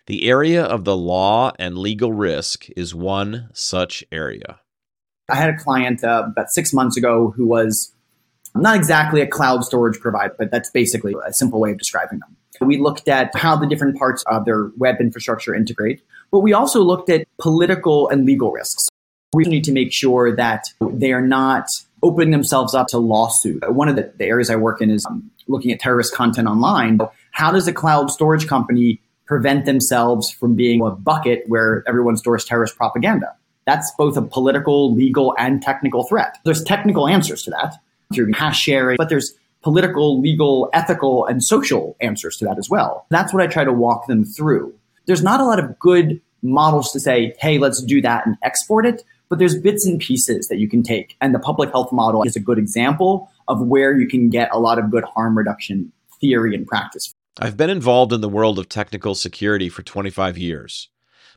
The 0.06 0.28
area 0.28 0.64
of 0.64 0.84
the 0.84 0.96
law 0.96 1.52
and 1.58 1.78
legal 1.78 2.12
risk 2.12 2.66
is 2.76 2.94
one 2.94 3.50
such 3.52 4.02
area. 4.10 4.60
I 5.28 5.36
had 5.36 5.50
a 5.50 5.56
client 5.56 6.02
uh, 6.02 6.24
about 6.26 6.50
six 6.50 6.72
months 6.72 6.96
ago 6.96 7.32
who 7.36 7.46
was 7.46 7.92
not 8.54 8.76
exactly 8.76 9.20
a 9.20 9.26
cloud 9.26 9.64
storage 9.64 9.98
provider, 10.00 10.34
but 10.36 10.50
that's 10.50 10.70
basically 10.70 11.14
a 11.24 11.32
simple 11.32 11.60
way 11.60 11.70
of 11.70 11.78
describing 11.78 12.18
them. 12.18 12.36
We 12.64 12.78
looked 12.78 13.08
at 13.08 13.34
how 13.34 13.56
the 13.56 13.66
different 13.66 13.98
parts 13.98 14.22
of 14.26 14.44
their 14.44 14.70
web 14.76 14.96
infrastructure 15.00 15.54
integrate, 15.54 16.02
but 16.30 16.40
we 16.40 16.52
also 16.52 16.82
looked 16.82 17.10
at 17.10 17.26
political 17.38 18.08
and 18.08 18.24
legal 18.24 18.52
risks. 18.52 18.88
We 19.34 19.44
need 19.44 19.64
to 19.64 19.72
make 19.72 19.92
sure 19.92 20.34
that 20.36 20.64
they 20.80 21.12
are 21.12 21.22
not 21.22 21.66
opening 22.02 22.32
themselves 22.32 22.74
up 22.74 22.88
to 22.88 22.98
lawsuit. 22.98 23.62
One 23.72 23.88
of 23.88 23.96
the, 23.96 24.12
the 24.16 24.26
areas 24.26 24.50
I 24.50 24.56
work 24.56 24.82
in 24.82 24.90
is 24.90 25.06
um, 25.06 25.30
looking 25.48 25.70
at 25.70 25.80
terrorist 25.80 26.14
content 26.14 26.48
online. 26.48 26.98
How 27.30 27.52
does 27.52 27.66
a 27.68 27.72
cloud 27.72 28.10
storage 28.10 28.46
company 28.46 29.00
prevent 29.26 29.64
themselves 29.64 30.30
from 30.30 30.54
being 30.54 30.82
a 30.82 30.90
bucket 30.90 31.44
where 31.46 31.84
everyone 31.86 32.16
stores 32.16 32.44
terrorist 32.44 32.76
propaganda? 32.76 33.34
That's 33.66 33.92
both 33.96 34.16
a 34.16 34.22
political, 34.22 34.94
legal, 34.94 35.34
and 35.38 35.62
technical 35.62 36.04
threat. 36.04 36.36
There's 36.44 36.64
technical 36.64 37.08
answers 37.08 37.42
to 37.44 37.50
that 37.52 37.76
through 38.12 38.32
hash 38.34 38.60
sharing, 38.60 38.96
but 38.96 39.08
there's 39.08 39.32
political, 39.62 40.20
legal, 40.20 40.68
ethical, 40.72 41.26
and 41.26 41.42
social 41.42 41.96
answers 42.00 42.36
to 42.38 42.44
that 42.44 42.58
as 42.58 42.68
well. 42.68 43.06
That's 43.10 43.32
what 43.32 43.42
I 43.42 43.46
try 43.46 43.64
to 43.64 43.72
walk 43.72 44.06
them 44.06 44.24
through. 44.24 44.74
There's 45.06 45.22
not 45.22 45.40
a 45.40 45.44
lot 45.44 45.58
of 45.58 45.78
good 45.78 46.20
models 46.42 46.90
to 46.92 47.00
say, 47.00 47.34
hey, 47.38 47.58
let's 47.58 47.82
do 47.82 48.00
that 48.02 48.26
and 48.26 48.36
export 48.42 48.84
it, 48.86 49.02
but 49.28 49.38
there's 49.38 49.58
bits 49.58 49.86
and 49.86 50.00
pieces 50.00 50.48
that 50.48 50.58
you 50.58 50.68
can 50.68 50.82
take. 50.82 51.16
And 51.20 51.34
the 51.34 51.38
public 51.38 51.70
health 51.70 51.92
model 51.92 52.22
is 52.24 52.36
a 52.36 52.40
good 52.40 52.58
example 52.58 53.30
of 53.48 53.60
where 53.66 53.98
you 53.98 54.08
can 54.08 54.28
get 54.28 54.50
a 54.52 54.58
lot 54.58 54.78
of 54.78 54.90
good 54.90 55.04
harm 55.04 55.38
reduction 55.38 55.92
theory 56.20 56.54
and 56.54 56.66
practice. 56.66 57.14
I've 57.38 57.56
been 57.56 57.70
involved 57.70 58.12
in 58.12 58.20
the 58.20 58.28
world 58.28 58.58
of 58.58 58.68
technical 58.68 59.14
security 59.14 59.68
for 59.68 59.82
25 59.82 60.36
years, 60.36 60.90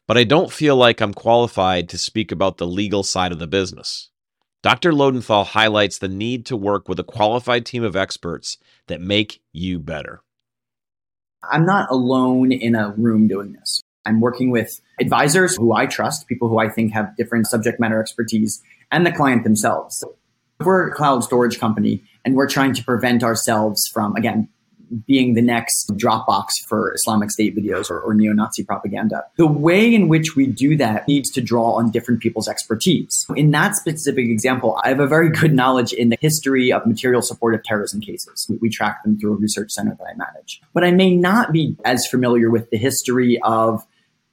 but 0.07 0.17
I 0.17 0.23
don't 0.23 0.51
feel 0.51 0.75
like 0.75 0.99
I'm 0.99 1.13
qualified 1.13 1.87
to 1.89 1.97
speak 1.97 2.31
about 2.31 2.57
the 2.57 2.67
legal 2.67 3.03
side 3.03 3.31
of 3.31 3.39
the 3.39 3.47
business. 3.47 4.09
Dr. 4.65 4.93
Loadenthal 4.93 5.45
highlights 5.45 5.99
the 5.99 6.07
need 6.07 6.47
to 6.47 6.57
work 6.57 6.89
with 6.89 6.99
a 6.99 7.03
qualified 7.03 7.67
team 7.67 7.83
of 7.83 7.95
experts 7.95 8.57
that 8.87 8.99
make 8.99 9.39
you 9.53 9.77
better. 9.77 10.23
I'm 11.43 11.67
not 11.67 11.91
alone 11.91 12.51
in 12.51 12.73
a 12.73 12.89
room 12.97 13.27
doing 13.27 13.53
this. 13.53 13.83
I'm 14.07 14.21
working 14.21 14.49
with 14.49 14.81
advisors 14.99 15.55
who 15.55 15.73
I 15.73 15.85
trust, 15.85 16.25
people 16.25 16.49
who 16.49 16.57
I 16.57 16.67
think 16.67 16.93
have 16.93 17.15
different 17.15 17.45
subject 17.45 17.79
matter 17.79 18.01
expertise, 18.01 18.63
and 18.91 19.05
the 19.05 19.11
client 19.11 19.43
themselves. 19.43 20.03
We're 20.59 20.87
a 20.87 20.95
cloud 20.95 21.23
storage 21.23 21.59
company 21.59 22.03
and 22.25 22.33
we're 22.33 22.49
trying 22.49 22.73
to 22.73 22.83
prevent 22.83 23.23
ourselves 23.23 23.87
from, 23.93 24.15
again, 24.15 24.49
being 25.05 25.33
the 25.33 25.41
next 25.41 25.91
Dropbox 25.97 26.49
for 26.67 26.93
Islamic 26.93 27.31
State 27.31 27.55
videos 27.55 27.89
or, 27.89 27.99
or 27.99 28.13
neo 28.13 28.33
Nazi 28.33 28.63
propaganda. 28.63 29.23
The 29.37 29.47
way 29.47 29.93
in 29.93 30.07
which 30.07 30.35
we 30.35 30.47
do 30.47 30.77
that 30.77 31.07
needs 31.07 31.29
to 31.31 31.41
draw 31.41 31.73
on 31.73 31.91
different 31.91 32.21
people's 32.21 32.47
expertise. 32.47 33.25
In 33.35 33.51
that 33.51 33.75
specific 33.75 34.25
example, 34.25 34.79
I 34.83 34.89
have 34.89 34.99
a 34.99 35.07
very 35.07 35.29
good 35.29 35.53
knowledge 35.53 35.93
in 35.93 36.09
the 36.09 36.17
history 36.19 36.71
of 36.71 36.85
material 36.85 37.21
support 37.21 37.55
of 37.55 37.63
terrorism 37.63 38.01
cases. 38.01 38.45
We, 38.49 38.57
we 38.57 38.69
track 38.69 39.03
them 39.03 39.19
through 39.19 39.33
a 39.33 39.37
research 39.37 39.71
center 39.71 39.95
that 39.97 40.05
I 40.05 40.15
manage. 40.15 40.61
But 40.73 40.83
I 40.83 40.91
may 40.91 41.15
not 41.15 41.51
be 41.51 41.75
as 41.85 42.07
familiar 42.07 42.49
with 42.49 42.69
the 42.69 42.77
history 42.77 43.39
of 43.43 43.85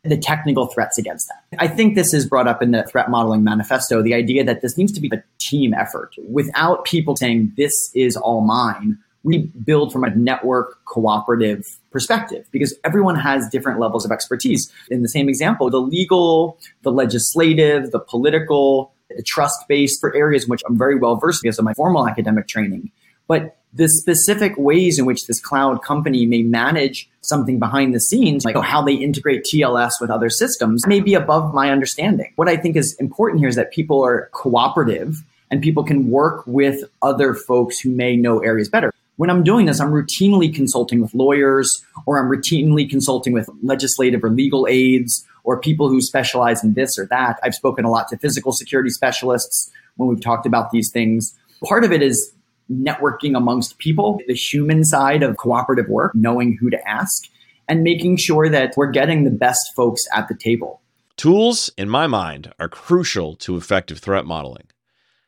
the 0.05 0.17
technical 0.17 0.67
threats 0.67 0.99
against 0.99 1.29
that. 1.29 1.63
I 1.63 1.69
think 1.69 1.95
this 1.95 2.13
is 2.13 2.27
brought 2.27 2.49
up 2.49 2.61
in 2.61 2.73
the 2.73 2.83
threat 2.85 3.09
modeling 3.09 3.45
manifesto 3.45 4.03
the 4.03 4.15
idea 4.15 4.43
that 4.43 4.61
this 4.61 4.77
needs 4.77 4.93
to 4.93 5.01
be 5.01 5.09
a 5.13 5.23
team 5.39 5.73
effort 5.75 6.15
without 6.29 6.85
people 6.85 7.17
saying, 7.17 7.53
this 7.57 7.73
is 7.95 8.17
all 8.17 8.41
mine. 8.41 8.99
We 9.25 9.51
build 9.65 9.93
from 9.93 10.05
a 10.05 10.15
network 10.15 10.85
cooperative 10.85 11.79
perspective 11.91 12.47
because 12.51 12.75
everyone 12.85 13.17
has 13.17 13.49
different 13.49 13.79
levels 13.79 14.05
of 14.05 14.11
expertise. 14.11 14.73
In 14.91 15.03
the 15.03 15.09
same 15.09 15.29
example, 15.29 15.71
the 15.71 15.81
legal, 15.81 16.59
the 16.83 16.91
legislative, 16.91 17.93
the 17.93 18.01
political, 18.01 18.93
the 19.17 19.23
trust 19.23 19.69
based 19.69 20.01
for 20.01 20.15
areas 20.15 20.45
in 20.45 20.49
which 20.49 20.63
I'm 20.67 20.77
very 20.77 20.97
well 20.97 21.17
versed 21.17 21.43
because 21.43 21.59
of 21.59 21.65
my 21.65 21.75
formal 21.75 22.09
academic 22.09 22.49
training. 22.49 22.91
But 23.29 23.57
the 23.73 23.89
specific 23.89 24.53
ways 24.59 24.99
in 24.99 25.07
which 25.07 25.27
this 25.27 25.41
cloud 25.41 25.83
company 25.83 26.27
may 26.27 26.43
manage 26.43 27.09
something 27.23 27.59
behind 27.59 27.95
the 27.95 28.01
scenes, 28.01 28.45
like 28.45 28.57
how 28.57 28.83
they 28.83 28.95
integrate 28.95 29.45
TLS 29.45 29.93
with 30.01 30.11
other 30.11 30.29
systems, 30.29 30.87
may 30.87 31.01
be 31.01 31.15
above 31.15 31.55
my 31.55 31.71
understanding. 31.71 32.33
What 32.37 32.49
I 32.49 32.57
think 32.57 32.77
is 32.77 32.95
important 32.97 33.41
here 33.41 33.49
is 33.49 33.57
that 33.57 33.73
people 33.73 34.05
are 34.05 34.29
cooperative 34.33 35.23
and 35.51 35.63
people 35.63 35.85
can 35.85 36.11
work 36.11 36.47
with 36.47 36.85
other 37.01 37.35
folks 37.35 37.79
who 37.79 37.91
may 37.91 38.17
know 38.17 38.41
areas 38.41 38.69
better. 38.69 38.93
When 39.17 39.31
I'm 39.31 39.45
doing 39.45 39.67
this, 39.67 39.81
I'm 39.81 39.93
routinely 39.93 40.53
consulting 40.53 41.01
with 41.01 41.15
lawyers 41.15 41.71
or 42.07 42.19
I'm 42.19 42.31
routinely 42.31 42.89
consulting 42.89 43.33
with 43.33 43.49
legislative 43.63 44.25
or 44.25 44.31
legal 44.31 44.67
aides 44.69 45.27
or 45.45 45.61
people 45.61 45.89
who 45.89 46.01
specialize 46.01 46.65
in 46.65 46.75
this 46.75 46.99
or 46.99 47.07
that. 47.07 47.39
I've 47.43 47.55
spoken 47.55 47.85
a 47.85 47.91
lot 47.91 48.09
to 48.09 48.17
physical 48.17 48.53
security 48.53 48.91
specialists 48.91 49.71
when 49.97 50.09
we've 50.09 50.21
talked 50.21 50.47
about 50.47 50.71
these 50.71 50.91
things. 50.91 51.35
Part 51.69 51.85
of 51.85 51.93
it 51.93 52.03
is 52.03 52.33
networking 52.71 53.37
amongst 53.37 53.79
people, 53.79 54.21
the 54.27 54.35
human 54.35 54.85
side 54.85 55.23
of 55.23 55.37
cooperative 55.37 55.89
work, 55.89 56.13
knowing 56.15 56.57
who 56.59 56.71
to 56.71 56.89
ask, 56.89 57.25
and 57.69 57.83
making 57.83 58.17
sure 58.17 58.49
that 58.49 58.75
we're 58.77 58.91
getting 58.91 59.25
the 59.25 59.31
best 59.31 59.61
folks 59.77 60.03
at 60.15 60.29
the 60.29 60.35
table. 60.35 60.81
Tools, 61.17 61.71
in 61.77 61.89
my 61.89 62.07
mind, 62.07 62.53
are 62.59 62.69
crucial 62.69 63.37
to 63.37 63.57
effective 63.57 63.99
threat 63.99 64.25
modeling. 64.25 64.69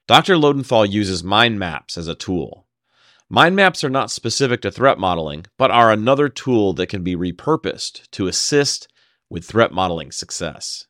Dr. 0.06 0.34
Loadenthal 0.34 0.90
uses 0.90 1.22
mind 1.22 1.58
maps 1.58 1.96
as 1.98 2.08
a 2.08 2.14
tool. 2.14 2.63
Mind 3.34 3.56
maps 3.56 3.82
are 3.82 3.90
not 3.90 4.12
specific 4.12 4.60
to 4.60 4.70
threat 4.70 4.96
modeling, 4.96 5.46
but 5.58 5.72
are 5.72 5.90
another 5.90 6.28
tool 6.28 6.72
that 6.74 6.86
can 6.86 7.02
be 7.02 7.16
repurposed 7.16 8.08
to 8.12 8.28
assist 8.28 8.86
with 9.28 9.44
threat 9.44 9.72
modeling 9.72 10.12
success. 10.12 10.86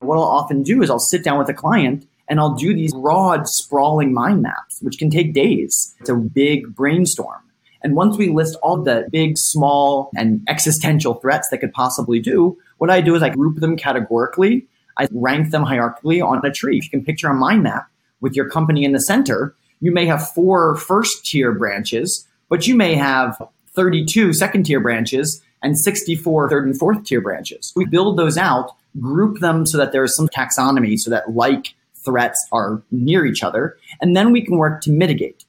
What 0.00 0.16
I'll 0.16 0.24
often 0.24 0.64
do 0.64 0.82
is 0.82 0.90
I'll 0.90 0.98
sit 0.98 1.22
down 1.22 1.38
with 1.38 1.48
a 1.48 1.54
client 1.54 2.04
and 2.28 2.40
I'll 2.40 2.56
do 2.56 2.74
these 2.74 2.92
broad, 2.92 3.46
sprawling 3.46 4.12
mind 4.12 4.42
maps, 4.42 4.80
which 4.82 4.98
can 4.98 5.08
take 5.08 5.32
days. 5.32 5.94
It's 6.00 6.10
a 6.10 6.16
big 6.16 6.74
brainstorm. 6.74 7.42
And 7.84 7.94
once 7.94 8.18
we 8.18 8.28
list 8.28 8.56
all 8.60 8.82
the 8.82 9.06
big, 9.12 9.38
small, 9.38 10.10
and 10.16 10.40
existential 10.48 11.14
threats 11.14 11.48
that 11.52 11.58
could 11.58 11.72
possibly 11.72 12.18
do, 12.18 12.58
what 12.78 12.90
I 12.90 13.00
do 13.00 13.14
is 13.14 13.22
I 13.22 13.28
group 13.28 13.60
them 13.60 13.76
categorically. 13.76 14.66
I 14.96 15.06
rank 15.12 15.52
them 15.52 15.64
hierarchically 15.64 16.26
on 16.26 16.44
a 16.44 16.50
tree. 16.50 16.78
If 16.78 16.86
you 16.86 16.90
can 16.90 17.04
picture 17.04 17.28
a 17.28 17.34
mind 17.34 17.62
map 17.62 17.86
with 18.20 18.34
your 18.34 18.50
company 18.50 18.84
in 18.84 18.90
the 18.90 19.00
center, 19.00 19.54
you 19.80 19.92
may 19.92 20.06
have 20.06 20.28
four 20.30 20.76
first 20.76 21.24
tier 21.24 21.52
branches, 21.52 22.26
but 22.48 22.66
you 22.66 22.74
may 22.74 22.94
have 22.94 23.40
32 23.74 24.32
second 24.32 24.64
tier 24.64 24.80
branches 24.80 25.42
and 25.62 25.78
64 25.78 26.50
third 26.50 26.66
and 26.66 26.78
fourth 26.78 27.04
tier 27.04 27.20
branches. 27.20 27.72
We 27.76 27.86
build 27.86 28.18
those 28.18 28.36
out, 28.36 28.72
group 29.00 29.40
them 29.40 29.66
so 29.66 29.78
that 29.78 29.92
there's 29.92 30.16
some 30.16 30.28
taxonomy 30.28 30.98
so 30.98 31.10
that 31.10 31.34
like 31.34 31.74
threats 32.04 32.38
are 32.52 32.82
near 32.90 33.26
each 33.26 33.42
other, 33.42 33.76
and 34.00 34.16
then 34.16 34.32
we 34.32 34.44
can 34.44 34.56
work 34.56 34.80
to 34.82 34.90
mitigate. 34.90 35.44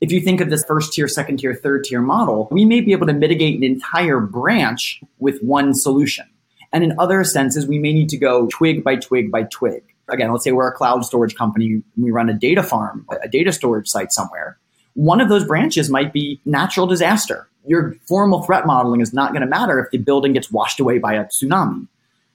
If 0.00 0.10
you 0.10 0.20
think 0.20 0.40
of 0.40 0.50
this 0.50 0.64
first 0.66 0.92
tier, 0.92 1.06
second 1.06 1.38
tier, 1.38 1.54
third 1.54 1.84
tier 1.84 2.02
model, 2.02 2.48
we 2.50 2.64
may 2.64 2.80
be 2.80 2.92
able 2.92 3.06
to 3.06 3.12
mitigate 3.12 3.56
an 3.56 3.62
entire 3.62 4.18
branch 4.18 5.00
with 5.20 5.40
one 5.42 5.74
solution. 5.74 6.28
And 6.72 6.82
in 6.82 6.98
other 6.98 7.22
senses, 7.22 7.66
we 7.66 7.78
may 7.78 7.92
need 7.92 8.08
to 8.08 8.16
go 8.16 8.48
twig 8.50 8.82
by 8.82 8.96
twig 8.96 9.30
by 9.30 9.44
twig. 9.44 9.84
Again, 10.12 10.30
let's 10.30 10.44
say 10.44 10.52
we're 10.52 10.68
a 10.68 10.72
cloud 10.72 11.04
storage 11.04 11.34
company, 11.34 11.82
we 11.96 12.10
run 12.10 12.28
a 12.28 12.34
data 12.34 12.62
farm, 12.62 13.06
a 13.22 13.28
data 13.28 13.50
storage 13.50 13.88
site 13.88 14.12
somewhere. 14.12 14.58
One 14.94 15.20
of 15.20 15.28
those 15.28 15.44
branches 15.44 15.88
might 15.88 16.12
be 16.12 16.40
natural 16.44 16.86
disaster. 16.86 17.48
Your 17.66 17.94
formal 18.06 18.42
threat 18.42 18.66
modeling 18.66 19.00
is 19.00 19.14
not 19.14 19.30
going 19.30 19.40
to 19.40 19.46
matter 19.46 19.78
if 19.80 19.90
the 19.90 19.98
building 19.98 20.34
gets 20.34 20.50
washed 20.50 20.80
away 20.80 20.98
by 20.98 21.14
a 21.14 21.24
tsunami. 21.24 21.88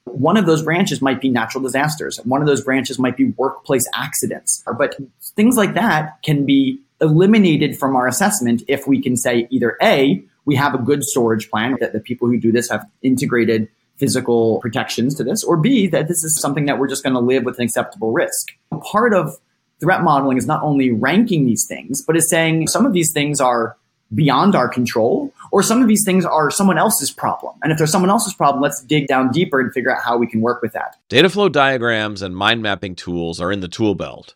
One 0.06 0.38
of 0.38 0.46
those 0.46 0.64
branches 0.64 1.02
might 1.02 1.22
be 1.22 1.30
natural 1.30 1.64
disasters. 1.64 2.18
One 2.24 2.42
of 2.42 2.48
those 2.48 2.62
branches 2.62 2.98
might 2.98 3.18
be 3.18 3.26
workplace 3.32 3.88
accidents. 3.94 4.64
But 4.78 4.96
things 5.36 5.56
like 5.58 5.76
that 5.76 6.22
can 6.24 6.46
be 6.46 6.80
eliminated 7.00 7.78
from 7.78 7.96
our 7.96 8.08
assessment 8.08 8.64
if 8.68 8.88
we 8.88 9.02
can 9.02 9.16
say 9.16 9.48
either 9.52 9.78
A, 9.82 10.24
we 10.46 10.56
have 10.56 10.74
a 10.74 10.78
good 10.78 11.04
storage 11.04 11.50
plan, 11.52 11.76
that 11.82 11.94
the 11.94 12.00
people 12.00 12.28
who 12.28 12.40
do 12.40 12.52
this 12.52 12.72
have 12.72 12.86
integrated 13.04 13.68
physical 13.98 14.60
protections 14.60 15.16
to 15.16 15.24
this, 15.24 15.44
or 15.44 15.58
B, 15.58 15.88
that 15.88 16.08
this 16.08 16.24
is 16.24 16.40
something 16.40 16.66
that 16.66 16.80
we're 16.80 16.88
just 16.88 17.04
going 17.04 17.14
to 17.14 17.20
live 17.20 17.44
with 17.44 17.58
an 17.60 17.66
acceptable 17.66 18.12
risk. 18.12 18.50
A 18.72 18.78
part 18.78 19.14
of 19.14 19.38
threat 19.80 20.02
modeling 20.02 20.38
is 20.38 20.48
not 20.48 20.64
only 20.64 20.92
ranking 20.92 21.46
these 21.46 21.66
things, 21.68 22.02
but 22.02 22.16
is 22.16 22.30
saying 22.30 22.68
some 22.68 22.86
of 22.86 22.94
these 22.94 23.12
things 23.12 23.40
are 23.42 23.78
beyond 24.16 24.56
our 24.56 24.70
control, 24.70 25.34
or 25.52 25.62
some 25.62 25.82
of 25.82 25.88
these 25.88 26.04
things 26.06 26.24
are 26.24 26.50
someone 26.50 26.78
else's 26.78 27.12
problem. 27.12 27.54
And 27.62 27.72
if 27.72 27.78
there's 27.78 27.92
someone 27.92 28.10
else's 28.10 28.34
problem, 28.34 28.62
let's 28.62 28.82
dig 28.84 29.08
down 29.08 29.32
deeper 29.32 29.60
and 29.60 29.74
figure 29.74 29.94
out 29.94 30.02
how 30.02 30.18
we 30.18 30.28
can 30.28 30.40
work 30.40 30.62
with 30.62 30.72
that. 30.74 30.96
Data 31.10 31.30
flow 31.30 31.50
diagrams 31.50 32.22
and 32.22 32.36
mind 32.36 32.62
mapping 32.62 32.96
tools 32.96 33.42
are 33.42 33.52
in 33.52 33.60
the 33.60 33.68
tool 33.68 33.96
belt, 33.96 34.36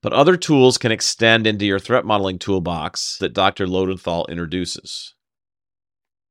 but 0.00 0.14
other 0.14 0.36
tools 0.36 0.78
can 0.78 0.90
extend 0.90 1.46
into 1.46 1.66
your 1.66 1.78
threat 1.78 2.06
modeling 2.06 2.38
toolbox 2.38 3.18
that 3.18 3.34
Dr. 3.34 3.66
Loadenthal 3.66 4.26
introduces. 4.28 5.14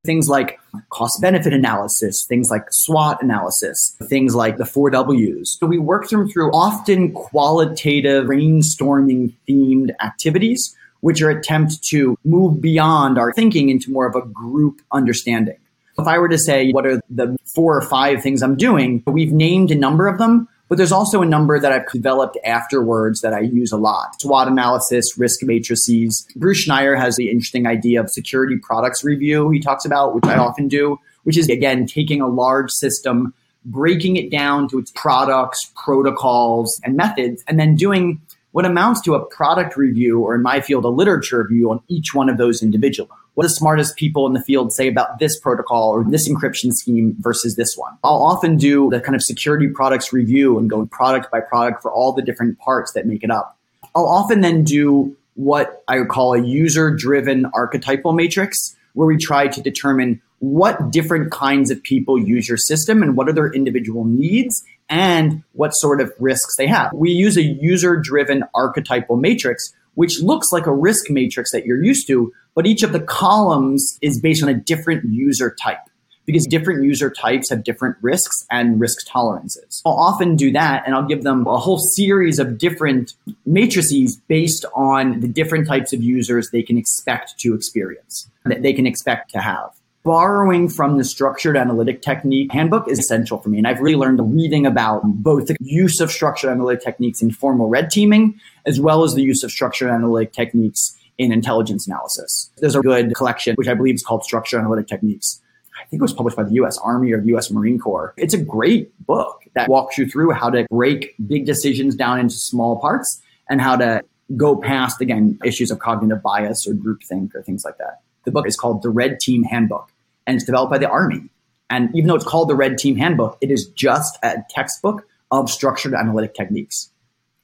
Things 0.05 0.29
like 0.29 0.59
cost 0.89 1.21
benefit 1.21 1.53
analysis, 1.53 2.25
things 2.25 2.49
like 2.49 2.63
SWOT 2.71 3.21
analysis, 3.21 3.97
things 4.03 4.33
like 4.33 4.57
the 4.57 4.65
four 4.65 4.89
W's. 4.89 5.57
So 5.59 5.67
we 5.67 5.77
work 5.77 6.07
them 6.07 6.29
through 6.29 6.51
often 6.51 7.11
qualitative 7.11 8.25
brainstorming 8.25 9.33
themed 9.47 9.91
activities 10.01 10.75
which 11.01 11.21
are 11.21 11.29
attempt 11.29 11.83
to 11.83 12.17
move 12.25 12.61
beyond 12.61 13.17
our 13.17 13.33
thinking 13.33 13.69
into 13.69 13.91
more 13.91 14.07
of 14.07 14.15
a 14.15 14.25
group 14.27 14.81
understanding. 14.91 15.57
If 15.97 16.07
I 16.07 16.17
were 16.17 16.29
to 16.29 16.37
say, 16.37 16.71
what 16.71 16.85
are 16.85 17.01
the 17.09 17.37
four 17.45 17.77
or 17.77 17.81
five 17.81 18.21
things 18.21 18.41
I'm 18.41 18.55
doing? 18.55 19.03
We've 19.05 19.33
named 19.33 19.71
a 19.71 19.75
number 19.75 20.07
of 20.07 20.17
them, 20.17 20.47
but 20.69 20.77
there's 20.77 20.91
also 20.91 21.21
a 21.21 21.25
number 21.25 21.59
that 21.59 21.71
I've 21.71 21.91
developed 21.91 22.37
afterwards 22.45 23.21
that 23.21 23.33
I 23.33 23.39
use 23.39 23.71
a 23.71 23.77
lot. 23.77 24.21
SWOT 24.21 24.47
analysis, 24.47 25.17
risk 25.17 25.43
matrices. 25.43 26.27
Bruce 26.35 26.67
Schneier 26.67 26.97
has 26.97 27.15
the 27.15 27.29
interesting 27.29 27.65
idea 27.65 27.99
of 27.99 28.09
security 28.09 28.55
products 28.57 29.03
review 29.03 29.49
he 29.49 29.59
talks 29.59 29.83
about, 29.83 30.13
which 30.13 30.25
I 30.25 30.37
often 30.37 30.67
do, 30.67 30.99
which 31.23 31.37
is 31.37 31.49
again, 31.49 31.87
taking 31.87 32.21
a 32.21 32.27
large 32.27 32.71
system, 32.71 33.33
breaking 33.65 34.15
it 34.15 34.29
down 34.29 34.69
to 34.69 34.77
its 34.77 34.91
products, 34.95 35.71
protocols, 35.75 36.79
and 36.83 36.95
methods, 36.95 37.43
and 37.47 37.59
then 37.59 37.75
doing 37.75 38.21
what 38.51 38.65
amounts 38.65 39.01
to 39.01 39.15
a 39.15 39.25
product 39.25 39.77
review, 39.77 40.19
or 40.19 40.35
in 40.35 40.41
my 40.41 40.61
field, 40.61 40.85
a 40.85 40.89
literature 40.89 41.43
review 41.43 41.71
on 41.71 41.81
each 41.87 42.13
one 42.13 42.29
of 42.29 42.37
those 42.37 42.63
individually. 42.63 43.09
What 43.39 43.45
the 43.45 43.51
smartest 43.51 43.95
people 43.95 44.27
in 44.27 44.33
the 44.33 44.41
field 44.41 44.73
say 44.73 44.89
about 44.89 45.17
this 45.17 45.39
protocol 45.39 45.91
or 45.91 46.03
this 46.03 46.27
encryption 46.27 46.73
scheme 46.73 47.15
versus 47.19 47.55
this 47.55 47.77
one. 47.77 47.97
I'll 48.03 48.21
often 48.21 48.57
do 48.57 48.89
the 48.89 48.99
kind 48.99 49.15
of 49.15 49.23
security 49.23 49.69
products 49.69 50.11
review 50.11 50.59
and 50.59 50.69
go 50.69 50.85
product 50.87 51.31
by 51.31 51.39
product 51.39 51.81
for 51.81 51.89
all 51.89 52.11
the 52.11 52.21
different 52.21 52.59
parts 52.59 52.91
that 52.95 53.05
make 53.05 53.23
it 53.23 53.31
up. 53.31 53.57
I'll 53.95 54.09
often 54.09 54.41
then 54.41 54.65
do 54.65 55.15
what 55.35 55.85
I 55.87 55.99
would 55.99 56.09
call 56.09 56.33
a 56.33 56.41
user 56.45 56.93
driven 56.93 57.45
archetypal 57.53 58.11
matrix, 58.11 58.75
where 58.91 59.07
we 59.07 59.15
try 59.15 59.47
to 59.47 59.61
determine 59.61 60.21
what 60.39 60.91
different 60.91 61.31
kinds 61.31 61.71
of 61.71 61.81
people 61.81 62.19
use 62.19 62.49
your 62.49 62.57
system 62.57 63.01
and 63.01 63.15
what 63.15 63.29
are 63.29 63.33
their 63.33 63.53
individual 63.53 64.03
needs 64.03 64.65
and 64.89 65.43
what 65.53 65.69
sort 65.69 66.01
of 66.01 66.11
risks 66.19 66.57
they 66.57 66.67
have. 66.67 66.91
We 66.91 67.11
use 67.11 67.37
a 67.37 67.43
user 67.43 67.95
driven 67.95 68.43
archetypal 68.53 69.15
matrix, 69.15 69.73
which 69.99 70.21
looks 70.21 70.53
like 70.53 70.65
a 70.65 70.73
risk 70.73 71.09
matrix 71.09 71.51
that 71.51 71.65
you're 71.65 71.83
used 71.83 72.07
to, 72.07 72.31
but 72.55 72.65
each 72.65 72.83
of 72.83 72.93
the 72.93 73.01
columns 73.01 73.99
is 74.01 74.17
based 74.17 74.41
on 74.41 74.47
a 74.47 74.53
different 74.53 75.03
user 75.03 75.53
type 75.61 75.89
because 76.25 76.47
different 76.47 76.85
user 76.85 77.09
types 77.09 77.49
have 77.49 77.65
different 77.65 77.97
risks 78.01 78.45
and 78.49 78.79
risk 78.79 79.05
tolerances. 79.05 79.81
I'll 79.85 79.91
often 79.91 80.37
do 80.37 80.53
that 80.53 80.83
and 80.85 80.95
I'll 80.95 81.05
give 81.05 81.23
them 81.23 81.45
a 81.47 81.57
whole 81.57 81.79
series 81.79 82.39
of 82.39 82.57
different 82.57 83.13
matrices 83.45 84.15
based 84.29 84.63
on 84.73 85.19
the 85.19 85.27
different 85.27 85.67
types 85.67 85.91
of 85.91 86.01
users 86.01 86.49
they 86.49 86.63
can 86.63 86.77
expect 86.77 87.37
to 87.39 87.53
experience, 87.53 88.29
that 88.45 88.61
they 88.61 88.71
can 88.71 88.87
expect 88.87 89.31
to 89.31 89.39
have 89.39 89.71
borrowing 90.09 90.67
from 90.67 90.97
the 90.97 91.03
structured 91.03 91.55
analytic 91.55 92.01
technique 92.01 92.51
handbook 92.51 92.87
is 92.87 92.97
essential 92.97 93.37
for 93.37 93.49
me. 93.49 93.59
And 93.59 93.67
I've 93.67 93.79
really 93.79 93.95
learned 93.95 94.19
reading 94.33 94.65
about 94.65 95.03
both 95.03 95.45
the 95.45 95.55
use 95.59 95.99
of 95.99 96.09
structured 96.09 96.49
analytic 96.49 96.83
techniques 96.83 97.21
in 97.21 97.29
formal 97.29 97.69
red 97.69 97.91
teaming, 97.91 98.33
as 98.65 98.79
well 98.79 99.03
as 99.03 99.13
the 99.13 99.21
use 99.21 99.43
of 99.43 99.51
structured 99.51 99.91
analytic 99.91 100.33
techniques 100.33 100.97
in 101.19 101.31
intelligence 101.31 101.85
analysis. 101.85 102.49
There's 102.57 102.75
a 102.75 102.79
good 102.79 103.13
collection, 103.13 103.53
which 103.53 103.67
I 103.67 103.75
believe 103.75 103.93
is 103.93 104.01
called 104.01 104.23
Structured 104.23 104.59
Analytic 104.59 104.87
Techniques. 104.87 105.43
I 105.79 105.85
think 105.85 105.99
it 105.99 106.01
was 106.01 106.13
published 106.13 106.35
by 106.35 106.41
the 106.41 106.53
US 106.53 106.79
Army 106.79 107.11
or 107.11 107.21
the 107.21 107.27
US 107.35 107.51
Marine 107.51 107.77
Corps. 107.77 108.15
It's 108.17 108.33
a 108.33 108.43
great 108.43 108.89
book 109.05 109.43
that 109.53 109.69
walks 109.69 109.99
you 109.99 110.07
through 110.07 110.31
how 110.31 110.49
to 110.49 110.65
break 110.71 111.13
big 111.27 111.45
decisions 111.45 111.93
down 111.95 112.19
into 112.19 112.33
small 112.33 112.79
parts 112.79 113.21
and 113.47 113.61
how 113.61 113.75
to 113.75 114.01
go 114.35 114.55
past, 114.55 115.01
again, 115.01 115.37
issues 115.45 115.69
of 115.69 115.77
cognitive 115.77 116.23
bias 116.23 116.67
or 116.67 116.73
groupthink 116.73 117.35
or 117.35 117.43
things 117.43 117.63
like 117.63 117.77
that. 117.77 118.01
The 118.23 118.31
book 118.31 118.47
is 118.47 118.57
called 118.57 118.81
The 118.81 118.89
Red 118.89 119.19
Team 119.19 119.43
Handbook, 119.43 119.91
and 120.29 120.35
it's 120.35 120.45
developed 120.45 120.69
by 120.69 120.77
the 120.77 120.87
Army. 120.87 121.27
And 121.71 121.89
even 121.95 122.07
though 122.07 122.15
it's 122.15 122.23
called 122.23 122.49
the 122.49 122.55
Red 122.55 122.77
Team 122.77 122.95
Handbook, 122.95 123.39
it 123.41 123.49
is 123.49 123.67
just 123.69 124.15
a 124.21 124.43
textbook 124.51 125.07
of 125.31 125.49
structured 125.49 125.95
analytic 125.95 126.35
techniques. 126.35 126.91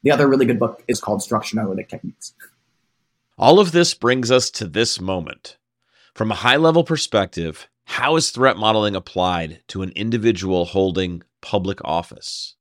The 0.04 0.12
other 0.12 0.28
really 0.28 0.46
good 0.46 0.60
book 0.60 0.84
is 0.88 1.02
called 1.02 1.24
Structured 1.24 1.58
Analytic 1.58 1.90
Techniques. 1.90 2.36
All 3.40 3.60
of 3.60 3.72
this 3.72 3.96
brings 3.96 4.30
us 4.30 4.52
to 4.52 4.68
this 4.68 5.02
moment. 5.02 5.58
From 6.14 6.32
a 6.32 6.36
high 6.36 6.58
level 6.58 6.84
perspective, 6.84 7.68
how 7.86 8.18
is 8.18 8.30
threat 8.30 8.56
modeling 8.56 8.96
applied 8.96 9.64
to 9.70 9.82
an 9.82 9.90
individual 9.96 10.66
holding 10.66 11.24
public 11.42 11.84
office? 11.84 12.54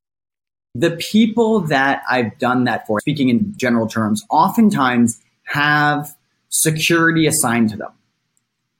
The 0.74 0.92
people 0.92 1.60
that 1.66 2.02
I've 2.08 2.38
done 2.38 2.64
that 2.64 2.86
for, 2.86 2.98
speaking 3.00 3.28
in 3.28 3.52
general 3.58 3.86
terms, 3.86 4.24
oftentimes 4.30 5.20
have 5.44 6.16
security 6.48 7.26
assigned 7.26 7.68
to 7.70 7.76
them. 7.76 7.92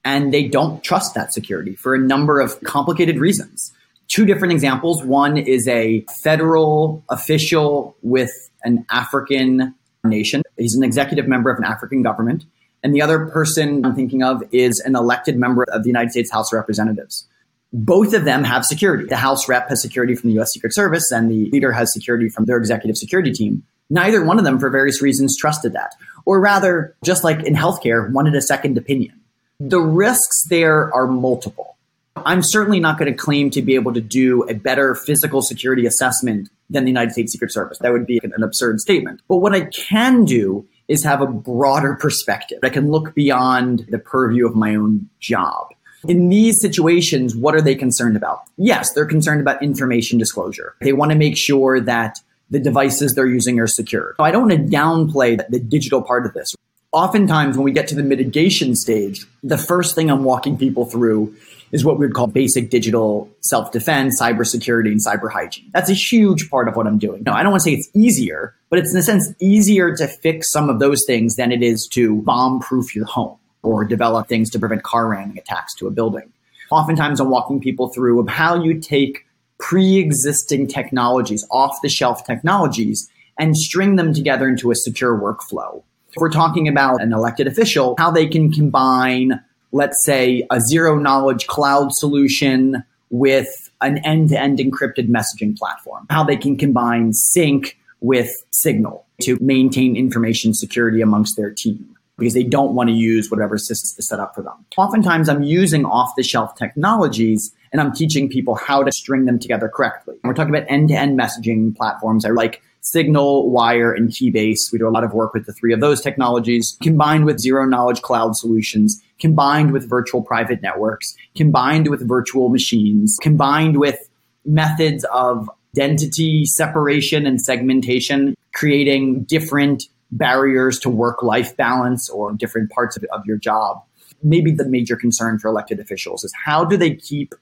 And 0.05 0.31
they 0.31 0.47
don't 0.47 0.83
trust 0.83 1.15
that 1.15 1.33
security 1.33 1.75
for 1.75 1.95
a 1.95 1.99
number 1.99 2.39
of 2.39 2.61
complicated 2.61 3.17
reasons. 3.17 3.73
Two 4.07 4.25
different 4.25 4.53
examples. 4.53 5.03
One 5.03 5.35
is 5.35 5.67
a 5.67 6.05
federal 6.21 7.03
official 7.09 7.97
with 8.03 8.31
an 8.63 8.85
African 8.91 9.73
nation. 10.03 10.43
He's 10.57 10.75
an 10.75 10.83
executive 10.83 11.27
member 11.27 11.49
of 11.49 11.57
an 11.57 11.63
African 11.63 12.03
government. 12.03 12.45
And 12.83 12.93
the 12.93 13.01
other 13.01 13.25
person 13.25 13.83
I'm 13.83 13.95
thinking 13.95 14.21
of 14.21 14.43
is 14.51 14.79
an 14.81 14.95
elected 14.95 15.37
member 15.37 15.65
of 15.69 15.81
the 15.81 15.89
United 15.89 16.11
States 16.11 16.31
House 16.31 16.53
of 16.53 16.57
Representatives. 16.57 17.27
Both 17.73 18.13
of 18.13 18.25
them 18.25 18.43
have 18.43 18.63
security. 18.63 19.05
The 19.05 19.17
House 19.17 19.49
rep 19.49 19.69
has 19.69 19.81
security 19.81 20.13
from 20.13 20.29
the 20.29 20.39
US 20.39 20.53
Secret 20.53 20.73
Service, 20.73 21.11
and 21.11 21.31
the 21.31 21.49
leader 21.49 21.71
has 21.71 21.91
security 21.91 22.29
from 22.29 22.45
their 22.45 22.57
executive 22.57 22.95
security 22.95 23.33
team. 23.33 23.63
Neither 23.89 24.23
one 24.23 24.37
of 24.37 24.45
them, 24.45 24.59
for 24.59 24.69
various 24.69 25.01
reasons, 25.01 25.35
trusted 25.35 25.73
that. 25.73 25.93
Or 26.25 26.39
rather, 26.39 26.95
just 27.03 27.23
like 27.23 27.43
in 27.43 27.55
healthcare, 27.55 28.11
wanted 28.11 28.35
a 28.35 28.41
second 28.41 28.77
opinion. 28.77 29.19
The 29.61 29.79
risks 29.79 30.43
there 30.49 30.93
are 30.93 31.07
multiple. 31.07 31.77
I'm 32.17 32.41
certainly 32.41 32.81
not 32.81 32.97
going 32.97 33.11
to 33.11 33.17
claim 33.17 33.49
to 33.51 33.61
be 33.61 33.75
able 33.75 33.93
to 33.93 34.01
do 34.01 34.43
a 34.49 34.53
better 34.53 34.95
physical 34.95 35.41
security 35.41 35.85
assessment 35.85 36.49
than 36.69 36.83
the 36.83 36.89
United 36.89 37.11
States 37.11 37.31
Secret 37.31 37.53
Service. 37.53 37.77
That 37.79 37.93
would 37.93 38.05
be 38.05 38.19
an 38.21 38.43
absurd 38.43 38.81
statement. 38.81 39.21
But 39.29 39.37
what 39.37 39.53
I 39.53 39.65
can 39.65 40.25
do 40.25 40.67
is 40.89 41.05
have 41.05 41.21
a 41.21 41.27
broader 41.27 41.95
perspective. 41.95 42.59
I 42.63 42.69
can 42.69 42.91
look 42.91 43.15
beyond 43.15 43.85
the 43.89 43.97
purview 43.97 44.45
of 44.45 44.55
my 44.55 44.75
own 44.75 45.09
job. 45.21 45.67
In 46.05 46.27
these 46.27 46.59
situations, 46.59 47.33
what 47.33 47.55
are 47.55 47.61
they 47.61 47.75
concerned 47.75 48.17
about? 48.17 48.41
Yes, 48.57 48.91
they're 48.91 49.05
concerned 49.05 49.39
about 49.39 49.63
information 49.63 50.19
disclosure. 50.19 50.75
They 50.81 50.93
want 50.93 51.11
to 51.13 51.17
make 51.17 51.37
sure 51.37 51.79
that 51.79 52.19
the 52.49 52.59
devices 52.59 53.15
they're 53.15 53.25
using 53.25 53.59
are 53.59 53.67
secure. 53.67 54.15
So 54.17 54.23
I 54.25 54.31
don't 54.31 54.49
want 54.49 54.69
to 54.69 54.77
downplay 54.77 55.41
the 55.49 55.59
digital 55.59 56.01
part 56.01 56.25
of 56.25 56.33
this. 56.33 56.53
Oftentimes, 56.95 57.57
when 57.57 57.65
we 57.65 57.73
get 57.73 57.89
to 57.89 57.95
the 57.95 58.03
mitigation 58.03 58.73
stage, 58.73 59.25
the 59.43 59.57
first 59.57 59.95
thing 59.95 60.09
I'm 60.09 60.23
walking 60.23 60.57
people 60.57 60.85
through 60.85 61.35
is 61.73 61.83
what 61.83 61.99
we 61.99 62.05
would 62.05 62.15
call 62.15 62.27
basic 62.27 62.69
digital 62.69 63.29
self 63.41 63.73
defense, 63.73 64.21
cybersecurity, 64.21 64.91
and 64.91 65.05
cyber 65.05 65.29
hygiene. 65.29 65.69
That's 65.73 65.89
a 65.89 65.93
huge 65.93 66.49
part 66.49 66.69
of 66.69 66.77
what 66.77 66.87
I'm 66.87 66.97
doing. 66.97 67.23
No, 67.25 67.33
I 67.33 67.43
don't 67.43 67.51
want 67.51 67.63
to 67.63 67.69
say 67.69 67.73
it's 67.73 67.89
easier, 67.93 68.55
but 68.69 68.79
it's 68.79 68.93
in 68.93 68.97
a 68.97 69.03
sense 69.03 69.33
easier 69.41 69.93
to 69.97 70.07
fix 70.07 70.49
some 70.49 70.69
of 70.69 70.79
those 70.79 71.03
things 71.05 71.35
than 71.35 71.51
it 71.51 71.61
is 71.61 71.85
to 71.89 72.21
bomb 72.21 72.61
proof 72.61 72.95
your 72.95 73.03
home 73.03 73.37
or 73.61 73.83
develop 73.83 74.29
things 74.29 74.49
to 74.51 74.59
prevent 74.59 74.83
car 74.83 75.09
ramming 75.09 75.37
attacks 75.37 75.75
to 75.75 75.87
a 75.87 75.91
building. 75.91 76.31
Oftentimes, 76.71 77.19
I'm 77.19 77.29
walking 77.29 77.59
people 77.59 77.89
through 77.89 78.21
of 78.21 78.29
how 78.29 78.63
you 78.63 78.79
take 78.79 79.25
pre 79.59 79.97
existing 79.97 80.67
technologies, 80.67 81.45
off 81.51 81.81
the 81.81 81.89
shelf 81.89 82.25
technologies, 82.25 83.11
and 83.37 83.57
string 83.57 83.97
them 83.97 84.13
together 84.13 84.47
into 84.47 84.71
a 84.71 84.75
secure 84.75 85.19
workflow. 85.19 85.83
If 86.15 86.21
we're 86.21 86.29
talking 86.29 86.67
about 86.67 87.01
an 87.01 87.13
elected 87.13 87.47
official, 87.47 87.95
how 87.97 88.11
they 88.11 88.27
can 88.27 88.51
combine 88.51 89.41
let's 89.75 90.05
say, 90.05 90.47
a 90.49 90.61
zero 90.61 90.97
knowledge 90.97 91.47
cloud 91.47 91.93
solution 91.93 92.81
with 93.09 93.69
an 93.81 93.97
end 93.99 94.29
to 94.29 94.39
end 94.39 94.57
encrypted 94.57 95.09
messaging 95.09 95.55
platform, 95.57 96.07
how 96.09 96.23
they 96.23 96.37
can 96.37 96.57
combine 96.57 97.11
sync 97.11 97.77
with 97.99 98.31
signal 98.51 99.05
to 99.21 99.37
maintain 99.41 99.97
information 99.97 100.53
security 100.53 101.01
amongst 101.01 101.35
their 101.35 101.51
team 101.51 101.93
because 102.17 102.33
they 102.33 102.43
don't 102.43 102.73
want 102.73 102.87
to 102.87 102.95
use 102.95 103.29
whatever 103.29 103.57
system 103.57 103.97
is 103.99 104.07
set 104.07 104.21
up 104.21 104.33
for 104.33 104.41
them. 104.41 104.53
Oftentimes, 104.77 105.27
I'm 105.27 105.43
using 105.43 105.83
off 105.83 106.13
the 106.15 106.23
shelf 106.23 106.55
technologies 106.55 107.53
and 107.73 107.81
I'm 107.81 107.91
teaching 107.91 108.29
people 108.29 108.55
how 108.55 108.81
to 108.81 108.91
string 108.93 109.25
them 109.25 109.37
together 109.37 109.67
correctly. 109.67 110.15
We're 110.23 110.33
talking 110.33 110.55
about 110.55 110.69
end 110.69 110.87
to 110.89 110.95
end 110.95 111.19
messaging 111.19 111.75
platforms. 111.75 112.23
I 112.23 112.29
like 112.29 112.61
Signal, 112.85 113.49
Wire, 113.49 113.91
and 113.91 114.09
Keybase. 114.09 114.71
We 114.71 114.77
do 114.77 114.87
a 114.87 114.91
lot 114.91 115.03
of 115.03 115.11
work 115.11 115.33
with 115.33 115.47
the 115.47 115.53
three 115.53 115.73
of 115.73 115.79
those 115.79 116.01
technologies, 116.01 116.77
combined 116.83 117.25
with 117.25 117.39
zero 117.39 117.65
knowledge 117.65 118.03
cloud 118.03 118.35
solutions, 118.35 119.01
combined 119.19 119.71
with 119.71 119.89
virtual 119.89 120.21
private 120.21 120.61
networks, 120.61 121.15
combined 121.35 121.89
with 121.89 122.07
virtual 122.07 122.49
machines, 122.49 123.17
combined 123.23 123.79
with 123.79 124.07
methods 124.45 125.03
of 125.05 125.49
identity 125.75 126.45
separation 126.45 127.25
and 127.25 127.41
segmentation, 127.41 128.35
creating 128.53 129.23
different 129.23 129.85
barriers 130.11 130.77
to 130.77 130.89
work 130.89 131.23
life 131.23 131.57
balance 131.57 132.07
or 132.07 132.33
different 132.33 132.69
parts 132.69 132.95
of, 132.95 133.03
of 133.11 133.25
your 133.25 133.37
job. 133.37 133.83
Maybe 134.21 134.51
the 134.51 134.69
major 134.69 134.95
concern 134.95 135.39
for 135.39 135.47
elected 135.47 135.79
officials 135.79 136.23
is 136.23 136.31
how 136.45 136.63
do 136.63 136.77
they 136.77 136.93
keep 136.93 137.33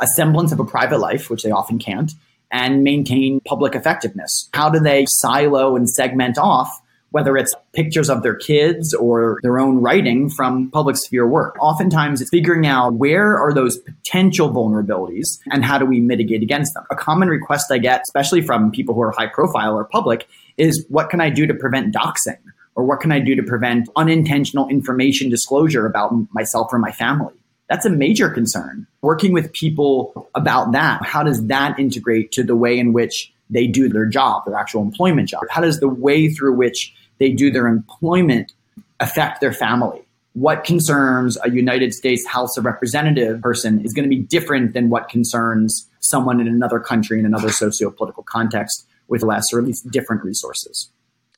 a 0.00 0.08
semblance 0.08 0.50
of 0.50 0.58
a 0.58 0.64
private 0.64 0.98
life, 0.98 1.30
which 1.30 1.44
they 1.44 1.52
often 1.52 1.78
can't, 1.78 2.12
and 2.50 2.82
maintain 2.82 3.40
public 3.40 3.74
effectiveness? 3.74 4.48
How 4.54 4.70
do 4.70 4.80
they 4.80 5.06
silo 5.06 5.76
and 5.76 5.88
segment 5.88 6.38
off, 6.38 6.70
whether 7.10 7.36
it's 7.36 7.54
pictures 7.72 8.10
of 8.10 8.22
their 8.22 8.34
kids 8.34 8.94
or 8.94 9.38
their 9.42 9.58
own 9.58 9.78
writing 9.78 10.30
from 10.30 10.70
public 10.70 10.96
sphere 10.96 11.26
work? 11.26 11.56
Oftentimes 11.60 12.20
it's 12.20 12.30
figuring 12.30 12.66
out 12.66 12.94
where 12.94 13.38
are 13.38 13.52
those 13.52 13.78
potential 13.78 14.50
vulnerabilities 14.50 15.38
and 15.50 15.64
how 15.64 15.78
do 15.78 15.84
we 15.84 16.00
mitigate 16.00 16.42
against 16.42 16.74
them? 16.74 16.84
A 16.90 16.96
common 16.96 17.28
request 17.28 17.70
I 17.70 17.78
get, 17.78 18.02
especially 18.02 18.42
from 18.42 18.70
people 18.70 18.94
who 18.94 19.02
are 19.02 19.12
high 19.12 19.26
profile 19.26 19.74
or 19.74 19.84
public, 19.84 20.26
is 20.56 20.84
what 20.88 21.10
can 21.10 21.20
I 21.20 21.30
do 21.30 21.46
to 21.46 21.54
prevent 21.54 21.94
doxing? 21.94 22.38
Or 22.74 22.84
what 22.84 23.00
can 23.00 23.10
I 23.10 23.18
do 23.18 23.34
to 23.34 23.42
prevent 23.42 23.88
unintentional 23.96 24.68
information 24.68 25.28
disclosure 25.30 25.84
about 25.84 26.14
myself 26.32 26.72
or 26.72 26.78
my 26.78 26.92
family? 26.92 27.34
That's 27.68 27.84
a 27.84 27.90
major 27.90 28.30
concern. 28.30 28.86
Working 29.02 29.32
with 29.32 29.52
people 29.52 30.28
about 30.34 30.72
that, 30.72 31.04
how 31.04 31.22
does 31.22 31.46
that 31.46 31.78
integrate 31.78 32.32
to 32.32 32.42
the 32.42 32.56
way 32.56 32.78
in 32.78 32.92
which 32.92 33.32
they 33.50 33.66
do 33.66 33.88
their 33.88 34.06
job, 34.06 34.44
their 34.46 34.56
actual 34.56 34.82
employment 34.82 35.28
job? 35.28 35.42
How 35.50 35.60
does 35.60 35.80
the 35.80 35.88
way 35.88 36.28
through 36.28 36.54
which 36.54 36.94
they 37.18 37.30
do 37.30 37.50
their 37.50 37.66
employment 37.66 38.52
affect 39.00 39.40
their 39.40 39.52
family? 39.52 40.02
What 40.32 40.64
concerns 40.64 41.36
a 41.42 41.50
United 41.50 41.92
States 41.92 42.26
House 42.26 42.56
of 42.56 42.64
Representative 42.64 43.40
person 43.40 43.84
is 43.84 43.92
going 43.92 44.08
to 44.08 44.14
be 44.14 44.22
different 44.22 44.72
than 44.72 44.88
what 44.88 45.08
concerns 45.08 45.86
someone 46.00 46.40
in 46.40 46.46
another 46.46 46.78
country 46.78 47.18
in 47.18 47.26
another 47.26 47.50
socio-political 47.50 48.22
context 48.22 48.86
with 49.08 49.22
less 49.22 49.52
or 49.52 49.58
at 49.58 49.64
least 49.64 49.90
different 49.90 50.22
resources. 50.22 50.90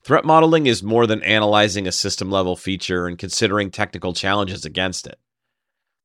Threat 0.02 0.24
modeling 0.24 0.66
is 0.66 0.82
more 0.82 1.06
than 1.06 1.22
analyzing 1.22 1.86
a 1.86 1.92
system 1.92 2.30
level 2.30 2.56
feature 2.56 3.06
and 3.06 3.18
considering 3.18 3.70
technical 3.70 4.12
challenges 4.12 4.64
against 4.64 5.06
it. 5.06 5.18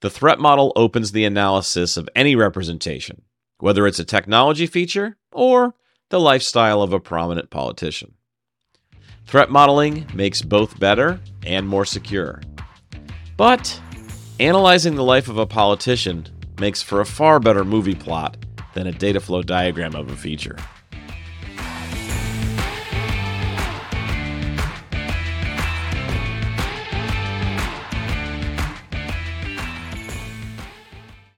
The 0.05 0.11
threat 0.11 0.37
model 0.37 0.71
opens 0.75 1.13
the 1.13 1.25
analysis 1.25 1.97
of 1.97 2.07
any 2.15 2.35
representation, 2.35 3.23
whether 3.57 3.87
it's 3.87 3.97
a 3.97 4.05
technology 4.05 4.67
feature 4.67 5.17
or 5.31 5.73
the 6.09 6.19
lifestyle 6.19 6.83
of 6.83 6.93
a 6.93 6.99
prominent 6.99 7.49
politician. 7.49 8.13
Threat 9.25 9.49
modeling 9.49 10.05
makes 10.13 10.43
both 10.43 10.79
better 10.79 11.19
and 11.43 11.67
more 11.67 11.85
secure. 11.85 12.43
But 13.35 13.81
analyzing 14.39 14.93
the 14.93 15.03
life 15.03 15.27
of 15.27 15.39
a 15.39 15.47
politician 15.47 16.27
makes 16.59 16.83
for 16.83 17.01
a 17.01 17.05
far 17.07 17.39
better 17.39 17.65
movie 17.65 17.95
plot 17.95 18.37
than 18.75 18.85
a 18.85 18.91
data 18.91 19.19
flow 19.19 19.41
diagram 19.41 19.95
of 19.95 20.11
a 20.11 20.15
feature. 20.15 20.57